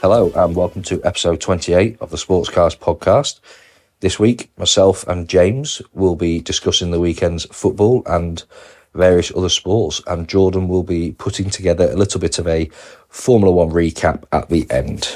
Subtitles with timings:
[0.00, 3.40] Hello, and welcome to episode 28 of the Sportscast podcast.
[4.00, 8.42] This week, myself and James will be discussing the weekend's football and
[8.94, 12.70] various other sports, and Jordan will be putting together a little bit of a
[13.10, 15.14] Formula One recap at the end.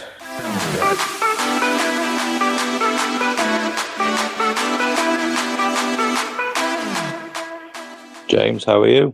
[8.30, 9.12] James, how are you?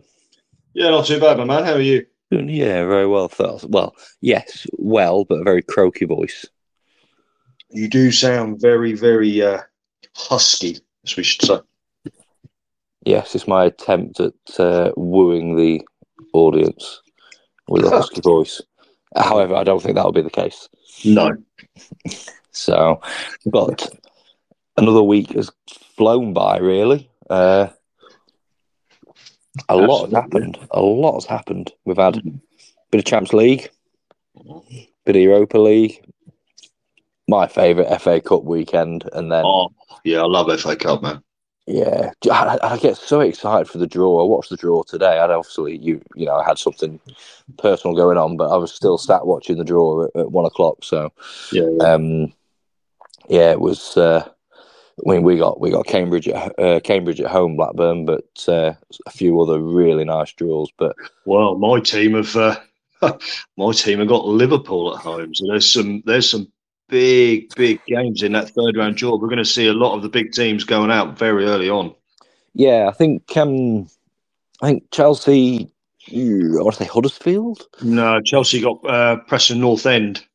[0.75, 1.63] Yeah, not too bad, my man.
[1.63, 2.05] How are you?
[2.29, 3.27] Yeah, very well.
[3.27, 3.63] Thought.
[3.67, 6.45] Well, yes, well, but a very croaky voice.
[7.71, 9.61] You do sound very, very uh,
[10.15, 11.59] husky, as we should say.
[13.05, 15.81] Yes, it's my attempt at uh, wooing the
[16.33, 17.01] audience
[17.67, 18.61] with a husky voice.
[19.15, 20.69] However, I don't think that'll be the case.
[21.03, 21.35] No.
[22.51, 23.01] So,
[23.45, 23.87] but
[24.77, 25.51] another week has
[25.95, 27.07] flown by, really.
[27.29, 27.67] Uh,
[29.69, 30.57] a lot has happened.
[30.71, 31.71] A lot has happened.
[31.85, 32.21] We've had a
[32.91, 33.69] bit of Champions League,
[34.37, 34.61] a
[35.05, 36.03] bit of Europa League,
[37.27, 39.69] my favourite FA Cup weekend, and then Oh,
[40.03, 41.21] yeah, I love FA Cup, man.
[41.65, 44.21] yeah, I, I get so excited for the draw.
[44.21, 45.19] I watched the draw today.
[45.19, 46.99] I'd obviously you you know I had something
[47.57, 50.83] personal going on, but I was still sat watching the draw at, at one o'clock.
[50.83, 51.11] So
[51.51, 52.33] Yeah, um,
[53.29, 53.97] yeah, it was.
[53.97, 54.27] Uh,
[55.05, 58.73] I mean, we got we got Cambridge at uh, Cambridge at home, Blackburn, but uh,
[59.05, 60.71] a few other really nice draws.
[60.77, 60.95] But
[61.25, 62.59] Well, my team have uh,
[63.57, 66.51] my team have got Liverpool at home, so there's some there's some
[66.89, 69.17] big big games in that third round draw.
[69.17, 71.93] We're going to see a lot of the big teams going out very early on.
[72.53, 73.87] yeah, I think um,
[74.61, 75.71] I think Chelsea.
[76.09, 80.25] I want to say Huddersfield, No, Chelsea got uh, Preston North End.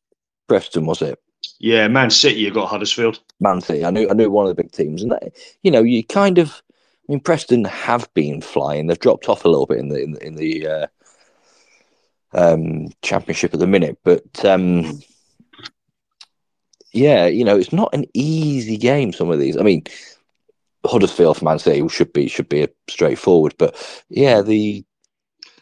[0.47, 1.19] Preston was it?
[1.59, 3.19] Yeah, Man City have got Huddersfield.
[3.43, 3.85] Man City.
[3.85, 6.37] I knew I knew one of the big teams, and that, you know, you kind
[6.37, 6.61] of.
[7.07, 8.87] I mean, Preston have been flying.
[8.87, 10.87] They've dropped off a little bit in the in the, in the uh,
[12.33, 15.01] um, championship at the minute, but um,
[16.93, 19.11] yeah, you know, it's not an easy game.
[19.11, 19.83] Some of these, I mean,
[20.85, 23.75] Huddersfield for Man City should be should be a straightforward, but
[24.09, 24.85] yeah, the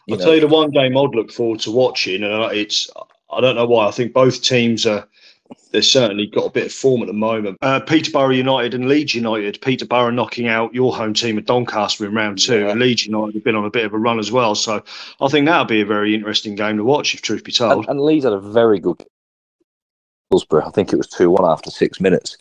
[0.06, 2.90] you I'll know, tell you the one game I'd look forward to watching, and it's
[3.30, 3.88] I don't know why.
[3.88, 5.08] I think both teams are
[5.72, 7.58] they've certainly got a bit of form at the moment.
[7.62, 9.60] Uh, Peterborough United and Leeds United.
[9.62, 12.70] Peterborough knocking out your home team at Doncaster in round two, Yeah.
[12.70, 14.54] and Leeds United have been on a bit of a run as well.
[14.54, 14.82] So
[15.20, 17.86] I think that'll be a very interesting game to watch, if truth be told.
[17.86, 19.02] and, and Leeds had a very good
[20.30, 20.66] Hillsborough.
[20.66, 22.36] I think it was two one after six minutes.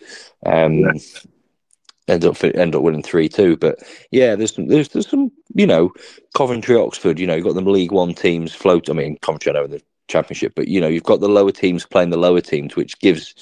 [0.45, 0.91] Um, Yeah.
[2.07, 3.79] End up end up winning three two, but
[4.09, 5.91] yeah, there's some, there's there's some you know
[6.35, 7.19] Coventry Oxford.
[7.19, 8.89] You know you've got them League One teams float.
[8.89, 11.51] I mean Coventry I know in the Championship, but you know you've got the lower
[11.51, 13.33] teams playing the lower teams, which gives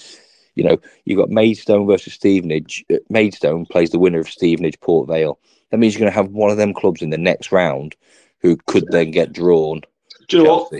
[0.55, 2.85] you know you've got Maidstone versus Stevenage.
[2.91, 5.39] Uh, Maidstone plays the winner of Stevenage Port Vale.
[5.71, 7.95] That means you're going to have one of them clubs in the next round
[8.39, 9.81] who could then get drawn.
[10.27, 10.71] Do you know what?
[10.71, 10.79] Know?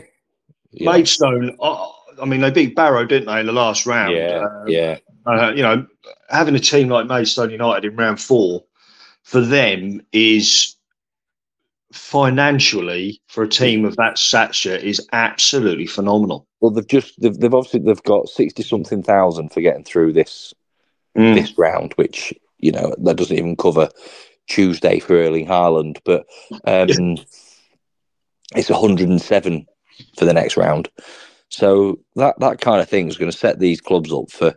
[0.91, 4.15] Maidstone, I, I mean, they beat Barrow, didn't they, in the last round?
[4.15, 4.97] Yeah, Uh, yeah.
[5.25, 5.85] uh, you know,
[6.29, 8.63] having a team like Maidstone United in round four
[9.23, 10.75] for them is
[11.91, 16.47] financially for a team of that stature is absolutely phenomenal.
[16.61, 20.53] Well, they've just they've, they've obviously they've got sixty something thousand for getting through this
[21.35, 23.89] this round, which you know that doesn't even cover
[24.47, 26.25] Tuesday for Erling Haaland, but
[26.65, 27.17] um,
[28.55, 29.65] it's one hundred and seven
[30.17, 30.89] for the next round.
[31.49, 34.53] So that that kind of thing is going to set these clubs up for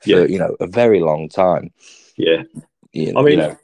[0.00, 0.24] for Yeah.
[0.24, 1.70] you know a very long time.
[2.16, 2.42] Yeah,
[2.92, 3.56] You, I mean, you know,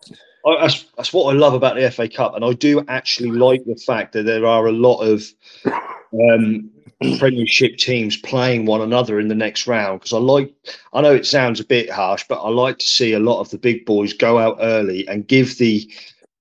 [0.47, 3.65] I, that's that's what I love about the FA Cup, and I do actually like
[3.65, 5.25] the fact that there are a lot of
[5.73, 6.71] um,
[7.19, 10.01] Premiership teams playing one another in the next round.
[10.01, 10.55] Because I like,
[10.93, 13.51] I know it sounds a bit harsh, but I like to see a lot of
[13.51, 15.91] the big boys go out early and give the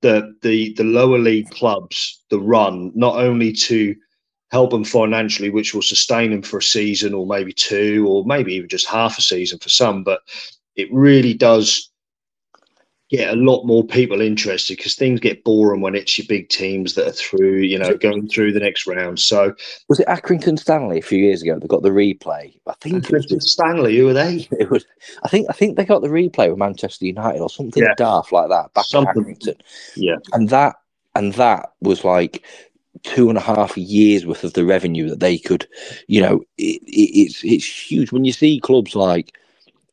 [0.02, 3.96] the the the lower league clubs the run, not only to
[4.52, 8.54] help them financially, which will sustain them for a season or maybe two, or maybe
[8.54, 10.22] even just half a season for some, but
[10.76, 11.90] it really does
[13.14, 16.96] get a lot more people interested because things get boring when it's your big teams
[16.96, 19.20] that are through, you know, going through the next round.
[19.20, 19.54] So,
[19.88, 21.60] was it Accrington Stanley a few years ago?
[21.60, 22.58] They got the replay.
[22.66, 24.48] I think it was Stanley, who are they?
[24.60, 24.86] It was.
[25.24, 25.46] I think.
[25.48, 27.94] I think they got the replay with Manchester United or something Yeah.
[27.98, 29.22] daft like that back Something.
[29.22, 29.62] at Accrington,
[29.96, 30.78] Yeah, and that
[31.14, 32.44] and that was like
[33.04, 35.68] two and a half years worth of the revenue that they could.
[36.08, 39.38] You know, it, it, it's it's huge when you see clubs like.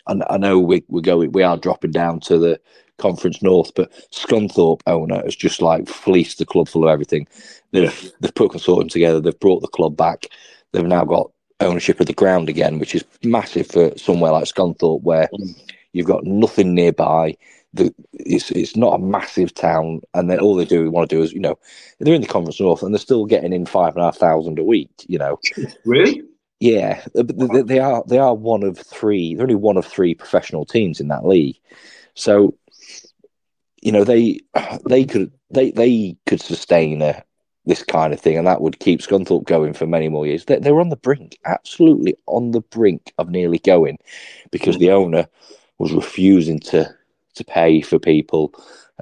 [0.06, 1.32] And I know we we're going.
[1.32, 2.60] We are dropping down to the
[3.00, 7.26] Conference North, but Scunthorpe owner has just like fleeced the club full of everything.
[7.72, 9.20] They've they've put a consortium together.
[9.20, 10.26] They've brought the club back.
[10.72, 11.30] They've now got
[11.60, 15.54] ownership of the ground again, which is massive for somewhere like Scunthorpe, where Mm.
[15.92, 17.36] you've got nothing nearby.
[17.72, 21.22] The, it's it's not a massive town, and then all they do want to do
[21.22, 21.58] is you know
[21.98, 24.58] they're in the Conference North and they're still getting in five and a half thousand
[24.58, 24.90] a week.
[25.06, 25.40] You know,
[25.84, 26.22] Really?
[26.58, 29.34] yeah, they, they are they are one of three.
[29.34, 31.58] They're only one of three professional teams in that league,
[32.14, 32.54] so
[33.82, 34.40] you know they
[34.88, 37.22] they could they they could sustain a,
[37.66, 40.44] this kind of thing, and that would keep Scunthorpe going for many more years.
[40.46, 43.98] They, they were on the brink, absolutely on the brink of nearly going,
[44.50, 45.26] because the owner
[45.78, 46.88] was refusing to
[47.34, 48.52] to pay for people,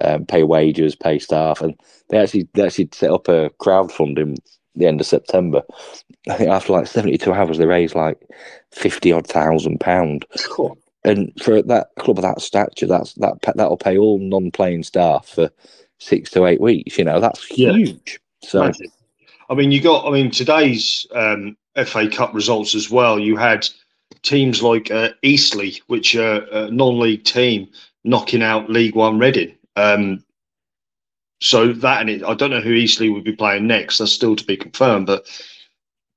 [0.02, 1.74] um, pay wages, pay staff, and
[2.10, 4.36] they actually they actually set up a crowdfunding
[4.76, 5.62] the end of September.
[6.28, 8.20] I think after like seventy two hours, they raised like
[8.72, 10.26] fifty odd thousand pound.
[11.08, 15.28] And for that club of that stature, that's that that'll pay all non playing staff
[15.28, 15.50] for
[15.98, 16.98] six to eight weeks.
[16.98, 17.72] You know, that's Yeah.
[17.72, 18.20] huge.
[18.42, 18.70] So.
[19.50, 20.06] I mean, you got.
[20.06, 21.56] I mean, today's um,
[21.86, 23.18] FA Cup results as well.
[23.18, 23.66] You had
[24.22, 27.68] teams like uh, Eastleigh, which are a non-league team,
[28.04, 29.54] knocking out League One Reading.
[29.76, 30.22] Um,
[31.40, 33.98] so that and it, I don't know who Eastleigh would be playing next.
[33.98, 35.06] That's still to be confirmed.
[35.06, 35.26] But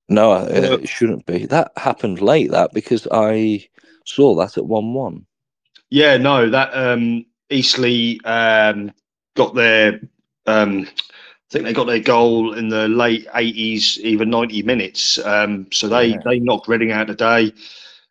[0.10, 1.46] no, uh, it shouldn't be.
[1.46, 2.52] That happened late.
[2.52, 3.68] That because I
[4.06, 5.26] saw that at one one.
[5.90, 8.92] yeah, no, that um, Eastleigh um,
[9.36, 10.00] got their.
[10.48, 15.18] Um, I think they got their goal in the late eighties, even ninety minutes.
[15.20, 16.18] Um, so they Yeah.
[16.26, 17.52] they knocked Reading out today.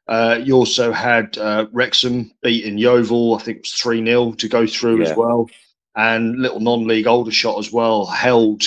[0.08, 3.36] Uh, you also had uh, Wrexham beating Yeovil.
[3.36, 5.10] I think it was three 0 to go through Yeah.
[5.10, 5.48] as well,
[5.96, 8.62] and little non-league Aldershot as well held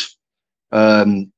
[0.72, 1.32] um,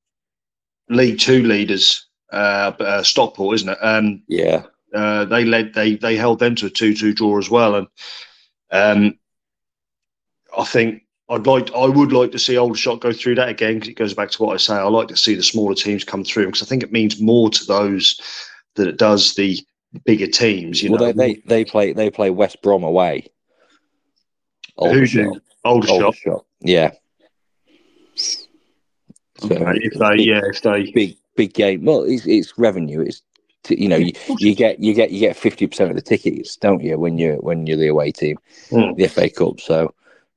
[0.89, 2.07] League Two leaders.
[2.31, 3.77] Uh, uh, Stockport, isn't it?
[3.81, 4.63] Um, Yeah,
[4.95, 7.87] uh, they led they they held them to a two two draw as well, and
[8.71, 9.19] um,
[10.57, 13.89] I think I'd like I would like to see Aldershot go through that again because
[13.89, 14.75] it goes back to what I say.
[14.75, 17.49] I like to see the smaller teams come through because I think it means more
[17.49, 18.19] to those
[18.75, 19.59] than it does the
[20.03, 20.83] bigger teams.
[20.83, 23.27] You well, know, they, they they play they play West Brom away.
[24.77, 25.33] who Aldershot.
[25.33, 26.01] do Aldershot.
[26.01, 26.45] Aldershot.
[26.61, 26.91] Yeah.
[28.15, 28.45] So,
[29.43, 31.83] Okay, if they yeah, if they big big game.
[31.83, 33.01] Well, it's it's revenue.
[33.01, 33.21] It's
[33.65, 36.55] t- you know you, you get you get you get fifty percent of the tickets,
[36.57, 36.97] don't you?
[36.97, 38.37] When you when you're the away team,
[38.71, 38.95] Mm.
[38.95, 39.59] the FA Cup.
[39.59, 39.93] So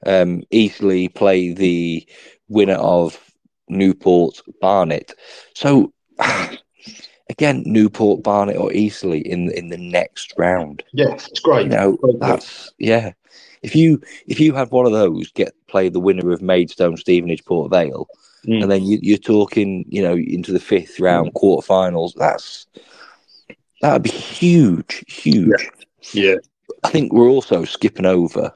[0.06, 2.06] um, Eastleigh play the
[2.48, 3.19] winner of
[3.69, 5.14] Newport Barnet.
[5.54, 5.92] So
[7.30, 10.82] again, Newport Barnet or Eastleigh in in the next round.
[10.92, 11.64] yeah, it's great.
[11.64, 12.19] You know Great.
[12.20, 13.12] that's yeah.
[13.62, 17.44] If you if you had one of those get play the winner of Maidstone Stevenage
[17.44, 18.08] Port Vale,
[18.46, 18.62] Mm.
[18.62, 22.14] and then you, you're talking you know into the fifth round quarterfinals.
[22.14, 22.66] That's
[23.80, 25.69] that would be huge, huge.
[26.12, 26.36] yeah,
[26.84, 28.52] I think we're also skipping over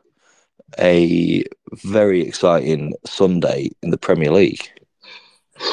[0.79, 1.45] a
[1.85, 4.71] very exciting Sunday in the Premier League.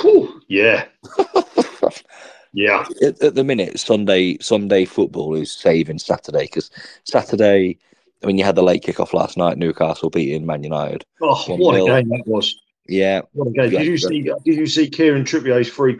[0.02, 0.86] Whew, yeah,
[2.54, 6.70] yeah, at, at the minute, Sunday Sunday football is saving Saturday because
[7.04, 7.78] Saturday.
[8.22, 9.58] I mean, you had the late kickoff last night.
[9.58, 11.06] Newcastle beating Man United.
[11.22, 12.54] Oh, what a game that was!
[12.86, 13.72] Yeah, What a game!
[13.72, 14.22] Yeah, Did you see?
[14.24, 15.98] Did you see Kieran Trippier's free?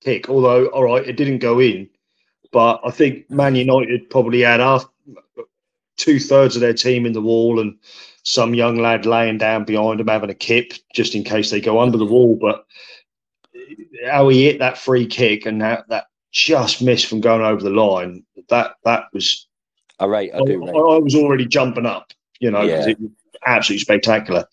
[0.00, 1.90] Kick, although all right, it didn't go in,
[2.52, 4.86] but I think Man United probably had half,
[5.96, 7.76] two thirds of their team in the wall, and
[8.22, 11.80] some young lad laying down behind them having a kip just in case they go
[11.80, 12.36] under the wall.
[12.40, 12.66] But
[14.06, 17.70] how he hit that free kick and that that just missed from going over the
[17.70, 18.24] line.
[18.48, 19.46] That that was
[19.98, 20.32] I rate.
[20.34, 20.68] I I, do rate.
[20.68, 22.88] I was already jumping up, you know, Yeah.
[22.88, 23.10] it was
[23.46, 24.46] absolutely spectacular.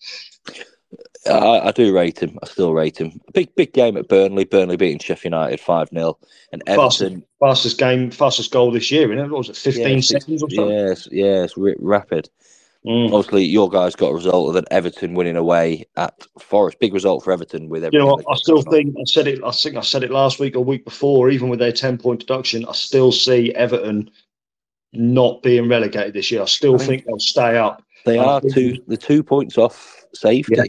[1.28, 2.38] I, I do rate him.
[2.42, 3.20] I still rate him.
[3.32, 4.44] Big big game at Burnley.
[4.44, 6.18] Burnley beating Sheffield United five 0
[6.52, 7.24] and Everton.
[7.40, 9.30] Fastest game, fastest goal this year, innit?
[9.30, 10.76] What was it, 15 yeah, seconds or something?
[10.76, 12.30] Yes, yes, rapid.
[12.86, 13.12] Mm.
[13.12, 16.78] Obviously, your guys got a result of then Everton winning away at Forest.
[16.78, 18.00] Big result for Everton with Everton.
[18.00, 18.24] You know what?
[18.30, 18.64] I still on.
[18.64, 19.42] think I said it.
[19.44, 21.28] I think I said it last week or week before.
[21.30, 24.08] Even with their ten point deduction, I still see Everton
[24.92, 26.42] not being relegated this year.
[26.42, 27.82] I still I mean- think they'll stay up.
[28.04, 30.54] they are two the two points off safety.
[30.56, 30.64] Yeah,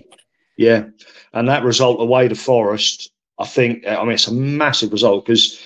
[1.34, 3.86] and that result away to Forest, I think.
[3.86, 5.60] Uh, I mean, it's a massive result because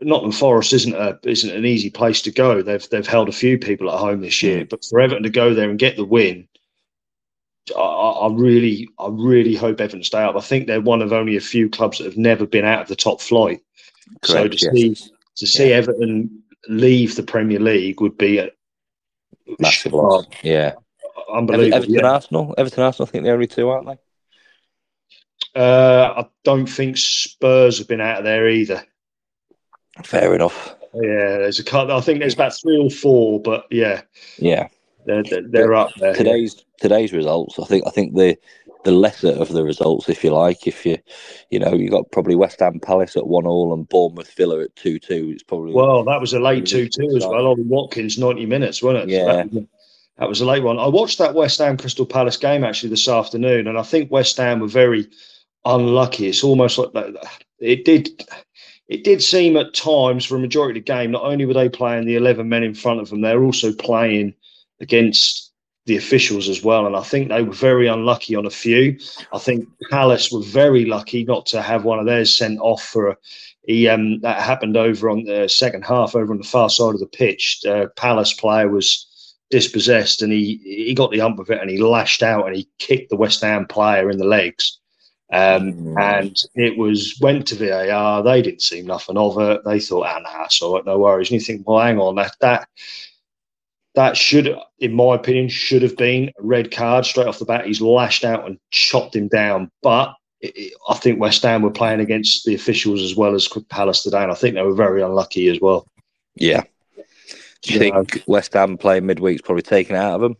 [0.00, 2.62] Nottingham Forest isn't a isn't an easy place to go.
[2.62, 5.54] They've they've held a few people at home this year, but for Everton to go
[5.54, 6.46] there and get the win,
[7.76, 10.36] I, I really I really hope Everton stay up.
[10.36, 12.88] I think they're one of only a few clubs that have never been out of
[12.88, 13.60] the top flight.
[14.24, 14.74] so to yes.
[14.74, 14.94] see
[15.36, 15.76] to see Yeah.
[15.76, 18.50] Everton leave the Premier League would be a
[19.58, 20.26] Massive loss.
[20.42, 20.74] Yeah.
[21.32, 21.76] Unbelievable.
[21.76, 22.06] Everton yeah.
[22.10, 22.54] Arsenal.
[22.58, 23.08] Everton Arsenal.
[23.08, 23.98] I think they're only two, aren't they?
[25.54, 28.82] Uh, I don't think Spurs have been out of there either.
[30.04, 30.74] Fair enough.
[30.94, 31.96] Yeah, there's a couple.
[31.96, 34.02] I think there's about three or four, but yeah,
[34.38, 34.68] Yeah.
[35.06, 36.14] they're they're, they're up there.
[36.14, 37.58] Today's today's results.
[37.58, 38.38] I think I think the
[38.84, 40.66] the lesser of the results, if you like.
[40.66, 40.98] If you,
[41.50, 44.74] you know, you got probably West Ham Palace at one all and Bournemouth Villa at
[44.76, 45.30] two two.
[45.32, 47.46] It's probably well, that was a late two two as well.
[47.46, 49.14] Ollie Watkins ninety minutes, wasn't it?
[49.14, 49.44] Yeah.
[49.44, 49.68] So that
[50.18, 50.78] was a late one.
[50.78, 54.36] I watched that West Ham Crystal Palace game actually this afternoon, and I think West
[54.36, 55.08] Ham were very
[55.64, 56.28] unlucky.
[56.28, 57.14] It's almost like that.
[57.58, 58.24] It did.
[58.88, 61.68] It did seem at times for a majority of the game, not only were they
[61.68, 64.34] playing the eleven men in front of them, they were also playing
[64.80, 65.52] against
[65.86, 66.86] the officials as well.
[66.86, 68.98] And I think they were very unlucky on a few.
[69.32, 73.08] I think Palace were very lucky not to have one of theirs sent off for
[73.08, 73.16] a.
[73.64, 77.00] He um, that happened over on the second half, over on the far side of
[77.00, 77.60] the pitch.
[77.66, 79.06] Uh, Palace player was
[79.52, 82.66] dispossessed, and he he got the ump of it, and he lashed out and he
[82.78, 84.80] kicked the West Ham player in the legs.
[85.32, 86.02] Um, mm.
[86.02, 88.22] And it was went to VAR.
[88.22, 89.60] They didn't see nothing of it.
[89.64, 91.30] They thought, ah, nah, so no worries.
[91.30, 92.68] And you think, well, hang on, that that
[93.94, 97.66] that should, in my opinion, should have been a red card straight off the bat.
[97.66, 100.14] He's lashed out and chopped him down, but.
[100.40, 104.02] It, it, I think West Ham were playing against the officials as well as Palace
[104.02, 105.86] today, and I think they were very unlucky as well.
[106.34, 106.64] Yeah,
[107.62, 108.22] do you think.
[108.26, 110.36] West Ham playing midweek's probably taken out of them?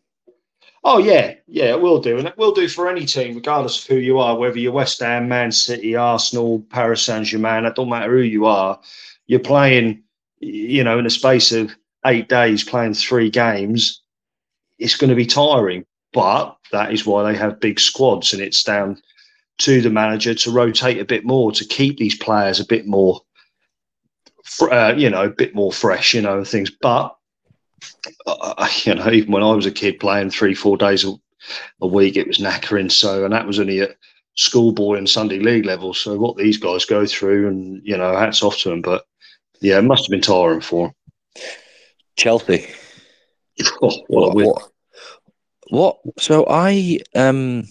[0.84, 3.86] Oh yeah, yeah, it will do, and it will do for any team, regardless of
[3.86, 7.64] who you are, whether you're West Ham, Man City, Arsenal, Paris Saint Germain.
[7.64, 8.80] It don't matter who you are.
[9.26, 10.02] You're playing,
[10.40, 11.72] you know, in a space of
[12.04, 14.02] eight days, playing three games.
[14.80, 18.64] It's going to be tiring, but that is why they have big squads, and it's
[18.64, 19.00] down
[19.58, 23.20] to the manager to rotate a bit more to keep these players a bit more
[24.60, 26.70] uh, you know, a bit more fresh, you know, and things.
[26.70, 27.16] But
[28.26, 31.14] uh, you know, even when I was a kid playing three, four days a,
[31.80, 32.90] a week, it was knackering.
[32.90, 33.96] So, and that was only at
[34.34, 35.94] schoolboy and Sunday league level.
[35.94, 38.82] So, what these guys go through, and you know, hats off to them.
[38.82, 39.04] But
[39.60, 40.94] yeah, it must have been tiring for them.
[42.16, 42.66] Chelsea.
[43.80, 44.70] Oh, what, what,
[45.68, 45.98] what?
[46.18, 47.64] So I um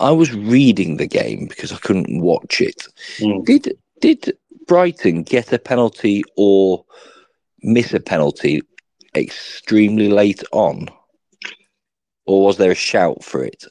[0.00, 2.86] I was reading the game because I couldn't watch it.
[3.18, 3.44] Mm.
[3.44, 4.36] Did did
[4.68, 6.84] Brighton get a penalty or
[7.62, 8.62] miss a penalty
[9.16, 10.88] extremely late on?
[12.26, 13.64] Or was there a shout for it?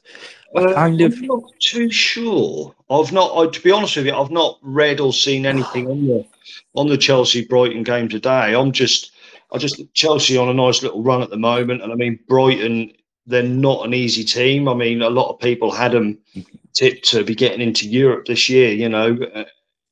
[0.55, 1.13] Uh, kind of...
[1.13, 2.75] I'm not too sure.
[2.89, 6.05] I've not, I, to be honest with you, I've not read or seen anything on
[6.07, 6.25] the
[6.73, 8.55] on the Chelsea Brighton game today.
[8.55, 9.11] I'm just,
[9.51, 12.93] I just Chelsea on a nice little run at the moment, and I mean Brighton,
[13.25, 14.67] they're not an easy team.
[14.67, 16.17] I mean, a lot of people had them
[16.73, 19.45] tipped to be getting into Europe this year, you know, uh,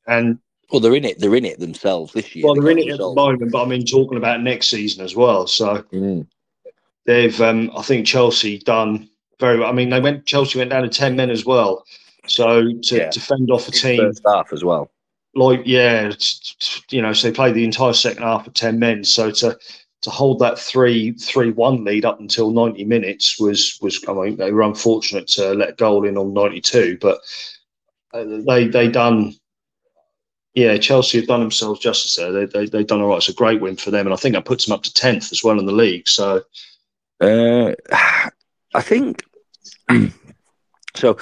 [0.07, 0.39] and
[0.71, 1.19] well, they're in it.
[1.19, 2.45] They're in it themselves this year.
[2.45, 5.15] Well, they're in it at the moment, but I mean, talking about next season as
[5.15, 5.47] well.
[5.47, 6.25] So mm.
[7.05, 9.69] they've, um, I think Chelsea done very well.
[9.69, 10.25] I mean, they went.
[10.25, 11.85] Chelsea went down to ten men as well.
[12.27, 13.09] So to, yeah.
[13.09, 14.91] to fend off a team, half as well.
[15.35, 16.13] Like yeah,
[16.89, 19.03] you know, so they played the entire second half of ten men.
[19.03, 19.57] So to
[20.01, 24.03] to hold that three three one lead up until ninety minutes was was.
[24.07, 27.19] I mean, they were unfortunate to let a goal in on ninety two, but
[28.13, 29.35] uh, they they done
[30.55, 32.31] yeah, Chelsea have done themselves justice there.
[32.31, 33.17] They, they, they've done all right.
[33.17, 34.07] It's a great win for them.
[34.07, 36.07] And I think that puts them up to 10th as well in the league.
[36.07, 36.43] So,
[37.19, 37.73] uh,
[38.73, 39.23] I think
[40.95, 41.17] so.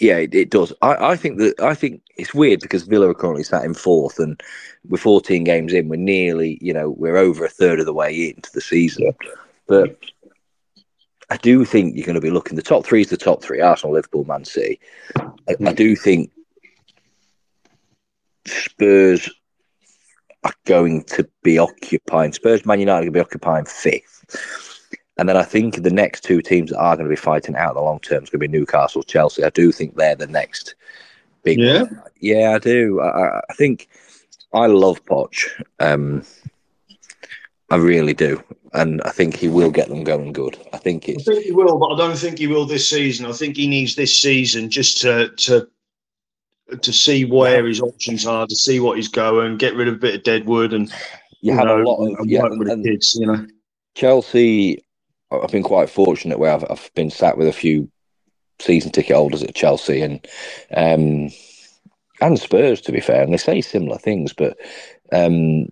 [0.00, 0.72] Yeah, it, it does.
[0.82, 4.18] I, I, think that I think it's weird because Villa are currently sat in fourth,
[4.18, 4.42] and
[4.88, 5.88] we're 14 games in.
[5.88, 9.14] We're nearly, you know, we're over a third of the way into the season.
[9.68, 9.96] But
[11.30, 12.56] I do think you're going to be looking.
[12.56, 14.80] The top three is the top three: Arsenal, Liverpool, Man City.
[15.16, 16.32] I, I do think
[18.46, 19.30] Spurs
[20.44, 24.24] are going to be occupying Spurs, Man United are going to be occupying fifth.
[25.16, 27.74] And then I think the next two teams that are going to be fighting out
[27.74, 29.44] the long term is going to be Newcastle, Chelsea.
[29.44, 30.74] I do think they're the next
[31.44, 31.60] big.
[31.60, 32.02] Yeah, one.
[32.18, 33.00] yeah, I do.
[33.00, 33.88] I, I, think
[34.52, 35.46] I love Poch.
[35.78, 36.24] Um,
[37.70, 40.58] I really do, and I think he will get them going good.
[40.72, 41.28] I think it's.
[41.28, 43.26] I think he will, but I don't think he will this season.
[43.26, 45.68] I think he needs this season just to to
[46.80, 49.98] to see where his options are, to see what he's going, get rid of a
[49.98, 50.88] bit of deadwood, and
[51.40, 53.16] you, you have know, a lot of yeah, with the kids.
[53.20, 53.46] You know,
[53.94, 54.80] Chelsea.
[55.30, 57.90] I've been quite fortunate where I've, I've been sat with a few
[58.60, 60.24] season ticket holders at Chelsea and
[60.76, 61.30] um,
[62.20, 64.56] and Spurs, to be fair, and they say similar things, but
[65.12, 65.68] um,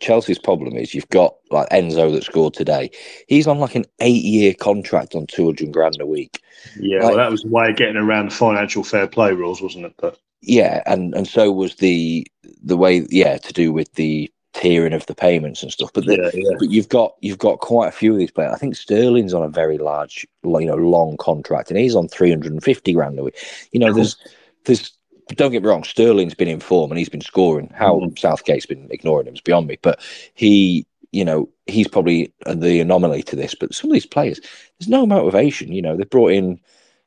[0.00, 2.90] Chelsea's problem is you've got like Enzo that scored today.
[3.28, 6.42] He's on like an eight-year contract on two hundred grand a week.
[6.78, 9.62] Yeah, like, well, that was the way of getting around the financial fair play rules,
[9.62, 9.94] wasn't it?
[9.96, 12.26] But yeah, and and so was the
[12.62, 15.90] the way yeah to do with the tiering of the payments and stuff.
[15.92, 16.56] But the, yeah, yeah.
[16.58, 18.52] but you've got you've got quite a few of these players.
[18.52, 22.30] I think Sterling's on a very large, you know, long contract, and he's on three
[22.30, 23.36] hundred and fifty grand a week.
[23.72, 24.16] You know, there's
[24.64, 24.98] there's
[25.36, 27.70] don't get me wrong, Sterling's been in form and he's been scoring.
[27.74, 28.18] How mm.
[28.18, 29.78] Southgate's been ignoring him is beyond me.
[29.82, 30.00] But
[30.34, 33.54] he, you know, he's probably the anomaly to this.
[33.54, 34.40] But some of these players,
[34.78, 35.72] there's no motivation.
[35.72, 36.60] You know, they brought in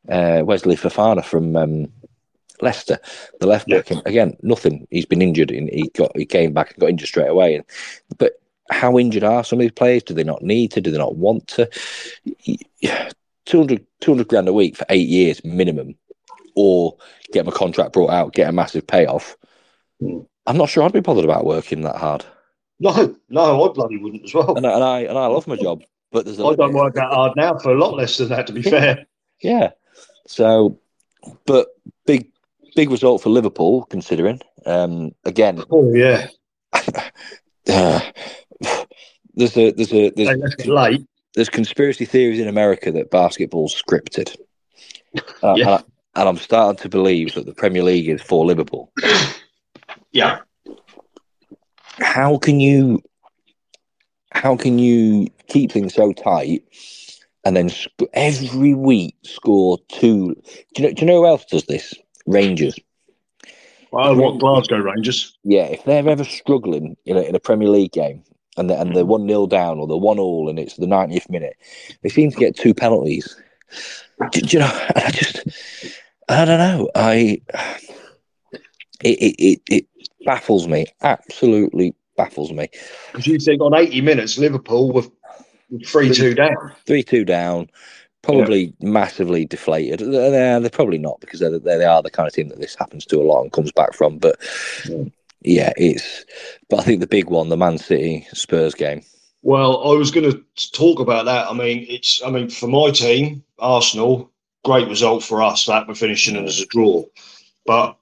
[0.10, 1.92] uh, Wesley Fofana from um,
[2.62, 3.00] Leicester,
[3.40, 3.90] the left back.
[4.06, 4.88] Again, nothing.
[4.90, 7.56] He's been injured, and he got he came back and got injured straight away.
[7.56, 7.66] And,
[8.18, 8.34] but
[8.70, 10.04] how injured are some of these players?
[10.04, 10.82] Do they not need to?
[10.82, 11.70] Do they not want to?
[13.46, 15.96] 200, 200 grand a week for eight years minimum,
[16.56, 16.96] or
[17.34, 19.36] get my contract brought out, get a massive payoff.
[20.00, 20.20] Hmm.
[20.48, 22.26] I'm not sure I'd be bothered about working that hard.
[22.80, 24.56] No, no, I bloody wouldn't as well.
[24.56, 26.96] And, I- and I and I love my job, but there's a I don't work
[26.96, 29.06] that hard now for a lot less than that, to be fair.
[29.42, 29.72] Yeah.
[30.28, 30.80] So,
[31.46, 31.68] but
[32.76, 34.40] big big result for Liverpool considering.
[34.66, 36.28] Um, again, Oh yeah,
[37.70, 38.00] uh,
[39.36, 41.02] there's a there's a there's, let's get
[41.36, 44.36] there's conspiracy theories in America that basketball's scripted,
[45.44, 45.64] uh, Yeah.
[45.64, 45.84] and, I,
[46.20, 48.92] and I'm starting to believe that the Premier League is for Liverpool.
[50.12, 50.40] Yeah,
[52.00, 53.02] How can you
[54.34, 56.64] how can you keep things so tight
[57.46, 60.36] and then sc- every week score two?
[60.76, 60.94] Do you know?
[60.94, 61.94] Do you know who else does this?
[62.32, 62.80] Rangers.
[63.94, 65.38] I want Glasgow Rangers.
[65.44, 68.24] Yeah, if they're ever struggling in a, in a Premier League game
[68.58, 69.08] and they're, and they're mm.
[69.08, 71.58] one 0 down or they're one all and it's the 90th minute,
[72.02, 73.36] they seem to get two penalties.
[74.32, 74.88] Do, do you know?
[74.96, 75.48] And I just,
[76.30, 76.90] I don't know.
[76.96, 77.42] I
[79.04, 79.86] it it, it, it
[80.26, 80.86] baffles me.
[81.02, 82.70] Absolutely baffles me.
[83.12, 85.04] Because you think on 80 minutes, Liverpool were
[85.86, 86.74] 3 2 down.
[86.86, 87.70] Three two down.
[88.24, 90.00] Probably massively deflated.
[90.00, 93.06] They're, they're probably not because they're, they are the kind of team that this happens
[93.08, 94.20] to a lot and comes back from.
[94.20, 94.38] But
[94.88, 95.06] Yeah.
[95.42, 96.26] yeah, it's.
[96.70, 99.02] But I think the big one, the Man City Spurs game.
[99.42, 101.50] Well, I was going to talk about that.
[101.50, 104.32] I mean, it's, I mean, for my team, Arsenal,
[104.64, 107.04] great result for us that we're finishing it as a draw.
[107.66, 107.98] But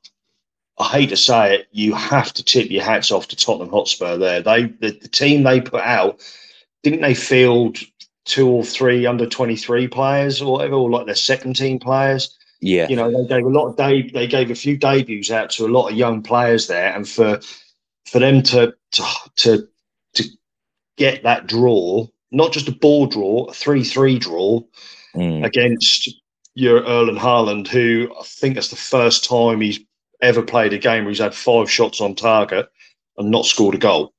[0.77, 4.17] I hate to say it, you have to tip your hats off to Tottenham Hotspur
[4.17, 4.41] there.
[4.41, 6.19] They, the, the team they put out,
[6.83, 7.77] didn't they field
[8.29, 12.37] two or three under 23 players or whatever, or like their second team players?
[12.61, 15.49] Yeah, you know they gave a lot of de- they gave a few debuts out
[15.51, 17.39] to a lot of young players there and for
[18.05, 19.03] for them to to
[19.37, 19.67] to,
[20.15, 20.23] to
[20.97, 24.61] get that draw not just a ball draw a 3-3 draw
[25.15, 25.43] Mm.
[25.43, 26.07] against
[26.53, 29.79] your Erling Haaland who I think that's the first time he's
[30.21, 32.69] ever played a game where he's had five shots on target
[33.17, 34.13] and not scored a goal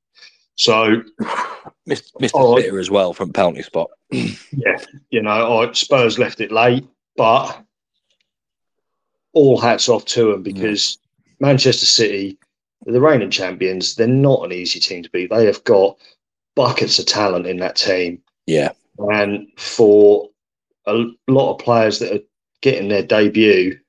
[0.55, 1.03] so
[1.89, 2.11] Mr.
[2.21, 2.31] Mr.
[2.35, 3.89] Oh, Sitter as well from penalty spot.
[4.11, 4.77] yeah,
[5.09, 7.63] you know, I, Spurs left it late, but
[9.33, 10.99] all hats off to them because
[11.39, 12.37] Manchester City,
[12.85, 15.29] the reigning champions, they're not an easy team to beat.
[15.31, 15.97] They have got
[16.55, 20.29] buckets of talent in that team, Yeah, and for
[20.85, 22.23] a lot of players that are
[22.61, 23.79] getting their debut,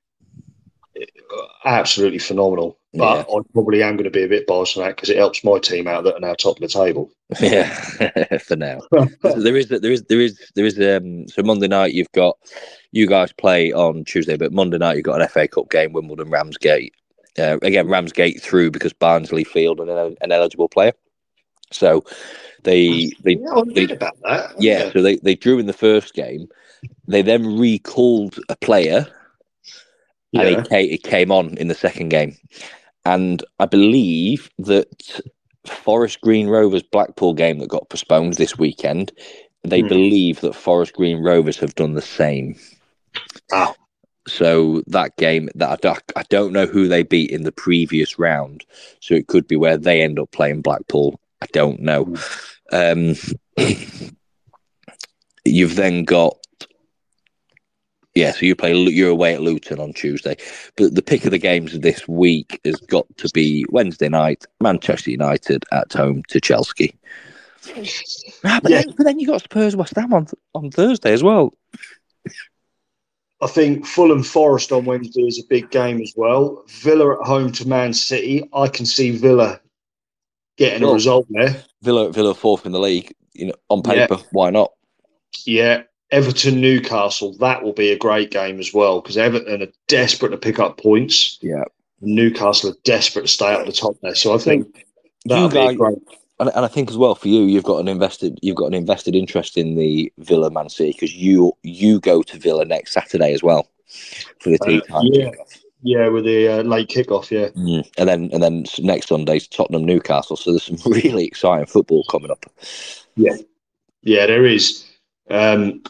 [1.65, 2.77] absolutely phenomenal.
[2.95, 5.43] But I probably am going to be a bit biased on that because it helps
[5.43, 7.09] my team out that are now top of the table.
[7.39, 8.37] yeah.
[8.37, 8.81] For now,
[9.23, 11.27] there is there is there is there is um.
[11.27, 12.37] So Monday night you've got
[12.91, 16.29] you guys play on Tuesday, but Monday night you've got an FA Cup game, Wimbledon
[16.29, 16.93] Ramsgate.
[17.39, 20.93] Uh, again, Ramsgate through because Barnsley field an, an eligible player.
[21.71, 22.03] So
[22.61, 24.51] they they yeah, read about that.
[24.59, 26.47] yeah, so they, they drew in the first game.
[27.07, 29.07] They then recalled a player
[30.33, 32.35] and it, came, it came on in the second game.
[33.05, 35.21] And I believe that
[35.67, 39.11] Forest Green Rovers Blackpool game that got postponed this weekend,
[39.63, 39.87] they Hmm.
[39.87, 42.55] believe that Forest Green Rovers have done the same.
[43.51, 43.73] Ah.
[44.27, 48.17] So that game, that I don't- I don't know who they beat in the previous
[48.17, 48.63] round.
[49.01, 51.19] So it could be where they end up playing Blackpool.
[51.41, 52.13] I don't know.
[52.71, 53.15] Um,
[55.45, 56.37] you've then got
[58.15, 60.35] yeah, so you play you're away at Luton on Tuesday,
[60.77, 64.45] but the pick of the games of this week has got to be Wednesday night,
[64.61, 66.95] Manchester United at home to Chelsea.
[68.43, 68.81] Ah, but, Yeah.
[68.83, 71.53] then, but then you got Spurs West Ham on on Thursday as well.
[73.41, 76.63] I think Fulham Forest on Wednesday is a big game as well.
[76.69, 78.47] Villa at home to Man City.
[78.53, 79.59] I can see Villa
[80.57, 81.63] getting a result there.
[81.81, 83.13] Villa Villa fourth in the league.
[83.33, 84.07] You know, on Yeah.
[84.07, 84.71] paper, why not?
[85.45, 85.83] Yeah.
[86.13, 87.35] Everton Newcastle.
[87.39, 90.77] That will be a great game as well because Everton are desperate to pick up
[90.77, 91.39] points.
[91.41, 91.63] Yeah,
[92.01, 94.15] Newcastle are desperate to stay up the top there.
[94.15, 94.85] So I think
[95.25, 95.97] that'll be guys- a great.
[96.39, 98.73] and, and I think as well for you, you've got an invested you've got an
[98.75, 103.33] invested interest in the Villa Man City because you you go to Villa next Saturday
[103.33, 103.67] as well
[104.39, 105.05] for the tea Uh, time.
[105.11, 105.31] yeah.
[105.85, 107.29] Yeah, with the uh, late kickoff.
[107.29, 107.49] Yeah.
[107.61, 107.85] Mm.
[107.97, 110.37] And then and then next Sunday's Tottenham Newcastle.
[110.37, 112.45] So there's some really exciting football coming up.
[113.17, 113.35] Yeah,
[114.01, 114.85] yeah, there is.
[115.29, 115.83] Um,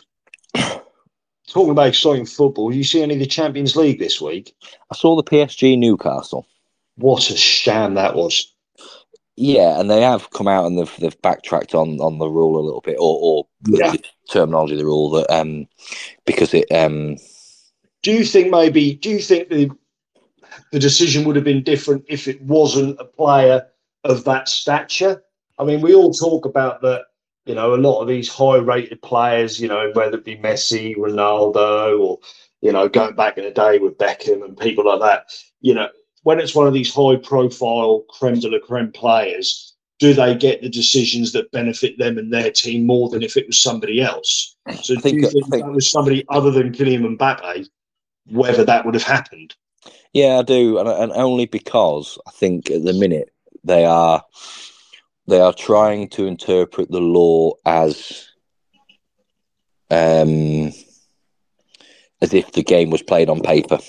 [0.53, 4.55] talking about exciting football, you see any of the Champions League this week?
[4.91, 6.47] I saw the PSG Newcastle.
[6.97, 8.53] What a sham that was.
[9.35, 12.61] Yeah, and they have come out and they've they've backtracked on, on the rule a
[12.65, 13.91] little bit, or, or Yeah.
[13.93, 15.67] the terminology of the rule that um
[16.25, 17.17] because it um
[18.03, 18.93] do you think maybe?
[18.95, 19.71] Do you think the
[20.71, 23.65] the decision would have been different if it wasn't a player
[24.03, 25.23] of that stature?
[25.57, 27.05] I mean, we all talk about that.
[27.45, 29.59] You know, a lot of these high-rated players.
[29.59, 32.19] You know, whether it be Messi, Ronaldo, or
[32.61, 35.25] you know, going back in the day with Beckham and people like that.
[35.61, 35.89] You know,
[36.23, 40.69] when it's one of these high-profile creme de la creme players, do they get the
[40.69, 44.55] decisions that benefit them and their team more than if it was somebody else?
[44.81, 47.67] So, think, do you think, think that was somebody other than Kylian Mbappe,
[48.27, 49.55] whether that would have happened?
[50.13, 53.29] Yeah, I do, and, and only because I think at the minute
[53.63, 54.23] they are
[55.27, 58.29] they are trying to interpret the law as
[59.89, 60.71] um
[62.21, 63.79] as if the game was played on paper.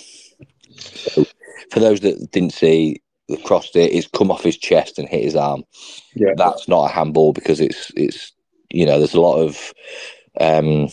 [0.77, 1.25] So
[1.71, 5.25] for those that didn't see, the crossed it, he's come off his chest and hit
[5.25, 5.65] his arm.
[6.15, 6.33] Yeah.
[6.37, 8.33] That's not a handball because it's it's
[8.71, 9.73] you know there's a lot of
[10.41, 10.89] um,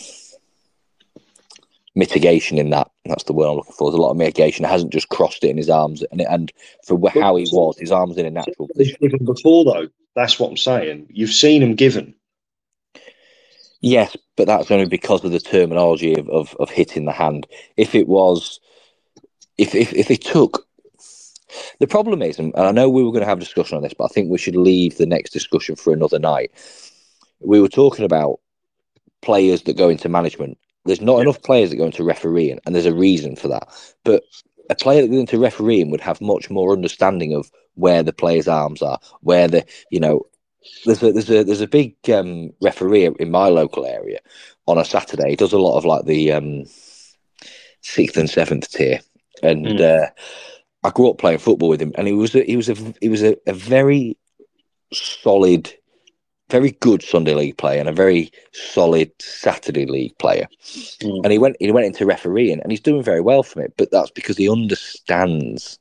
[1.94, 2.90] mitigation in that.
[3.04, 3.90] That's the word I'm looking for.
[3.90, 4.64] There's a lot of mitigation.
[4.64, 6.52] It hasn't just crossed it in his arms, and it, and
[6.86, 8.96] for how he was, his arms in a natural position.
[9.24, 11.06] Before though, that's what I'm saying.
[11.10, 12.14] You've seen them given.
[13.80, 17.46] Yes, but that's only because of the terminology of, of, of hitting the hand.
[17.76, 18.60] If it was,
[19.58, 20.66] if if if it took
[21.78, 23.94] the problem is, and I know we were going to have a discussion on this,
[23.94, 26.50] but I think we should leave the next discussion for another night.
[27.40, 28.40] We were talking about
[29.20, 30.58] players that go into management.
[30.84, 31.22] There's not yeah.
[31.22, 33.68] enough players that go into refereeing, and there's a reason for that.
[34.04, 34.24] But
[34.70, 38.48] a player that goes into refereeing would have much more understanding of where the player's
[38.48, 40.26] arms are, where the you know.
[40.84, 44.20] There's a there's a there's a big um, referee in my local area
[44.66, 45.30] on a Saturday.
[45.30, 46.66] He does a lot of like the um,
[47.80, 49.00] sixth and seventh tier,
[49.42, 49.80] and mm.
[49.80, 50.10] uh,
[50.84, 53.08] I grew up playing football with him, and he was a, he was a he
[53.08, 54.16] was a, a very
[54.92, 55.72] solid,
[56.52, 60.46] very good Sunday league player and a very solid Saturday league player.
[61.00, 61.24] Mm.
[61.24, 63.74] And he went he went into refereeing, and he's doing very well from it.
[63.76, 65.78] But that's because he understands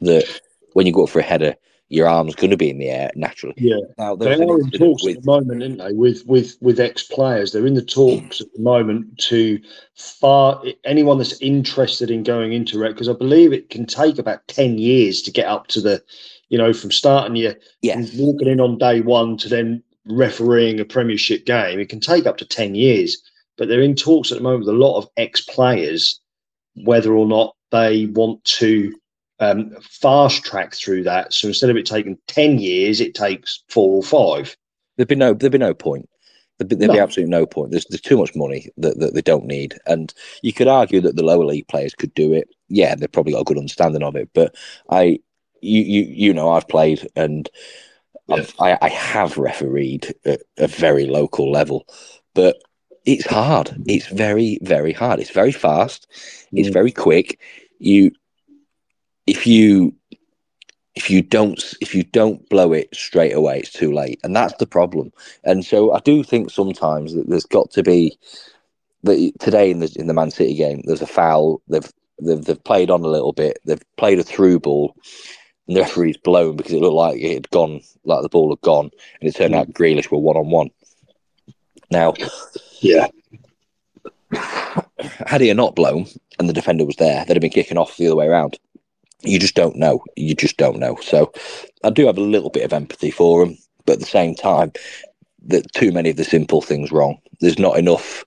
[0.00, 0.40] that
[0.72, 1.54] when you go up for a header,
[1.88, 3.54] your arm's going to be in the air naturally.
[3.58, 3.76] Yeah.
[3.98, 5.92] Now, they are in talks with, at the moment, aren't they?
[5.92, 9.60] With with with ex players, they're in the talks at the moment to
[9.94, 14.46] far anyone that's interested in going into it because I believe it can take about
[14.48, 16.02] ten years to get up to the,
[16.48, 18.14] you know, from starting your yes.
[18.16, 21.78] walking in on day one to then refereeing a Premiership game.
[21.78, 23.22] It can take up to ten years,
[23.56, 26.20] but they're in talks at the moment with a lot of ex players
[26.82, 28.92] whether or not they want to
[29.40, 31.32] um, fast track through that.
[31.32, 34.56] So instead of it taking ten years, it takes four or five.
[34.96, 36.08] There'd be no there'd be no point.
[36.58, 36.94] There'd be, there'd no.
[36.94, 37.72] be absolutely no point.
[37.72, 40.12] There's there's too much money that, that they don't need, and
[40.42, 42.48] you could argue that the lower league players could do it.
[42.68, 44.54] Yeah, they've probably got a good understanding of it, but
[44.88, 45.18] I,
[45.60, 47.48] you you you know, I've played and.
[48.30, 51.86] I, I have refereed at a very local level,
[52.34, 52.56] but
[53.04, 53.74] it's hard.
[53.86, 55.20] It's very, very hard.
[55.20, 56.06] It's very fast.
[56.52, 56.72] It's mm.
[56.72, 57.38] very quick.
[57.78, 58.12] You
[59.26, 59.94] if you
[60.94, 64.54] if you don't if you don't blow it straight away, it's too late, and that's
[64.54, 65.12] the problem.
[65.42, 68.18] And so I do think sometimes that there's got to be
[69.02, 71.60] that today in the in the Man City game, there's a foul.
[71.68, 71.90] They've
[72.22, 73.58] they've, they've played on a little bit.
[73.66, 74.94] They've played a through ball,
[75.66, 78.60] and the referee's blown because it looked like it had gone, like the ball had
[78.60, 80.70] gone, and it turned out Grealish were one on one.
[81.90, 82.14] Now,
[82.80, 83.08] yeah,
[85.26, 86.06] had he not blown
[86.38, 88.58] and the defender was there, they'd have been kicking off the other way around
[89.24, 90.04] you just don't know.
[90.16, 90.96] You just don't know.
[91.02, 91.32] So
[91.82, 94.72] I do have a little bit of empathy for him, but at the same time,
[95.46, 97.18] that too many of the simple things wrong.
[97.40, 98.24] There's not enough.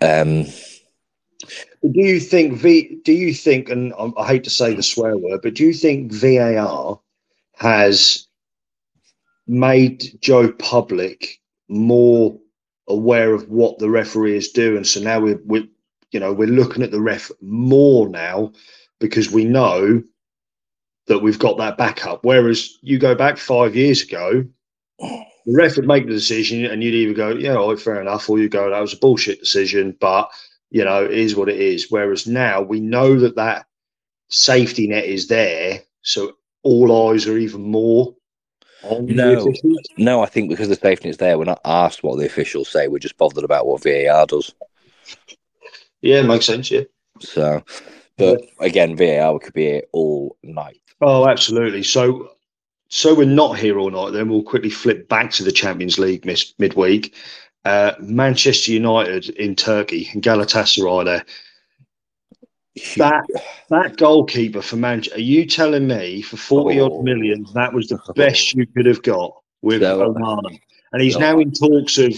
[0.00, 0.46] Um,
[1.92, 2.98] do you think V?
[3.04, 3.68] Do you think?
[3.68, 7.00] And I hate to say the swear word, but do you think VAR
[7.56, 8.26] has
[9.46, 12.38] made Joe Public more
[12.88, 14.84] aware of what the referee is doing?
[14.84, 15.66] So now we're, we're
[16.10, 18.52] you know, we're looking at the ref more now
[19.00, 20.02] because we know
[21.06, 22.24] that we've got that backup.
[22.24, 24.44] Whereas you go back five years ago,
[24.98, 28.30] the ref would make the decision and you'd either go, yeah, all right, fair enough,
[28.30, 30.30] or you go, that was a bullshit decision, but,
[30.74, 31.86] you know, it is what it is.
[31.88, 33.66] Whereas now we know that that
[34.28, 35.82] safety net is there.
[36.02, 36.32] So
[36.64, 38.14] all eyes are even more
[39.00, 39.52] no,
[39.96, 42.88] no, I think because the safety net's there, we're not asked what the officials say.
[42.88, 44.54] We're just bothered about what VAR does.
[46.02, 46.70] Yeah, makes sense.
[46.70, 46.82] Yeah.
[47.20, 47.62] So,
[48.18, 50.80] but again, VAR could be here all night.
[51.00, 51.82] Oh, absolutely.
[51.82, 52.32] So,
[52.88, 54.10] so we're not here all night.
[54.10, 57.14] Then we'll quickly flip back to the Champions League miss, midweek.
[57.64, 61.24] Uh, Manchester United in Turkey and Galatasaray there.
[62.96, 63.24] That
[63.70, 65.16] that goalkeeper for Manchester.
[65.16, 66.86] Are you telling me for forty oh.
[66.86, 70.12] odd million that was the best you could have got with no.
[70.12, 70.58] Onana?
[70.92, 71.32] And he's no.
[71.32, 72.14] now in talks of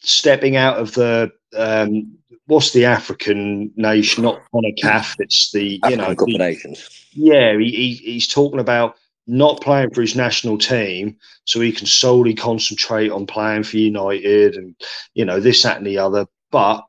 [0.00, 4.24] stepping out of the um, what's the African nation?
[4.24, 5.16] Not CONCACAF.
[5.20, 7.06] It's the you African know Cup the- Nations.
[7.12, 11.86] yeah, he, he, he's talking about not playing for his national team so he can
[11.86, 14.74] solely concentrate on playing for United and,
[15.14, 16.26] you know, this, that, and the other.
[16.50, 16.84] But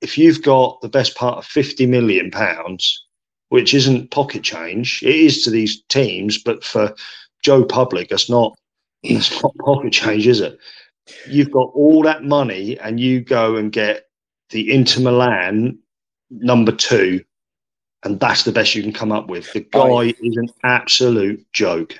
[0.00, 3.06] if you've got the best part of 50 million pounds,
[3.48, 6.94] which isn't pocket change, it is to these teams, but for
[7.42, 8.56] Joe Public, that's not,
[9.02, 10.58] that's not pocket change, is it?
[11.26, 14.04] You've got all that money and you go and get
[14.50, 15.78] the Inter Milan
[16.30, 17.24] number two
[18.04, 19.52] and that's the best you can come up with.
[19.52, 21.98] The guy is an absolute joke.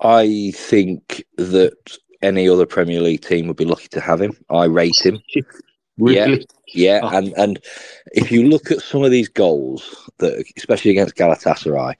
[0.00, 1.74] I think that
[2.22, 4.32] any other Premier League team would be lucky to have him.
[4.50, 5.20] I rate him.
[5.98, 6.46] Really?
[6.72, 7.08] Yeah, Oh.
[7.14, 7.58] and and
[8.14, 11.94] if you look at some of these goals that, especially against Galatasaray,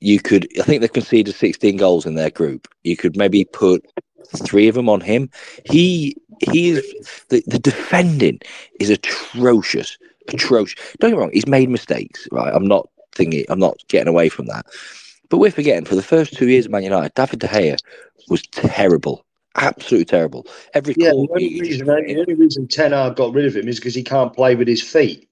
[0.00, 0.46] you could.
[0.60, 2.68] I think they conceded 16 goals in their group.
[2.84, 3.84] You could maybe put
[4.36, 5.28] three of them on him.
[5.64, 6.16] He
[6.52, 8.38] he is the, the defending
[8.78, 10.78] is atrocious, atrocious.
[10.98, 12.52] Don't get me wrong, he's made mistakes, right?
[12.52, 14.66] I'm not thinking, I'm not getting away from that.
[15.28, 17.78] But we're forgetting for the first two years of Man United, David De Gea
[18.28, 19.24] was terrible,
[19.56, 20.46] absolutely terrible.
[20.74, 23.56] Every Yeah, the only, he reason, went the only reason Ten Hag got rid of
[23.56, 25.28] him is because he can't play with his feet.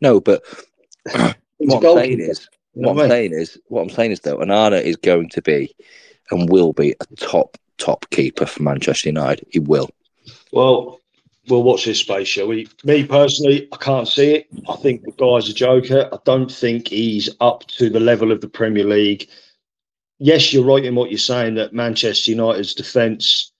[0.00, 0.42] no, but
[1.58, 4.38] what I'm saying is, what what I I'm saying is, what I'm saying is though,
[4.38, 5.74] Onana is going to be
[6.30, 9.46] and will be a top top keeper for Manchester United.
[9.50, 9.90] He will.
[10.52, 11.00] Well,
[11.48, 12.68] we'll watch this space, shall we?
[12.84, 14.46] Me personally, I can't see it.
[14.68, 16.08] I think the guy's a joker.
[16.12, 19.28] I don't think he's up to the level of the Premier League.
[20.18, 23.52] Yes, you're right in what you're saying that Manchester United's defence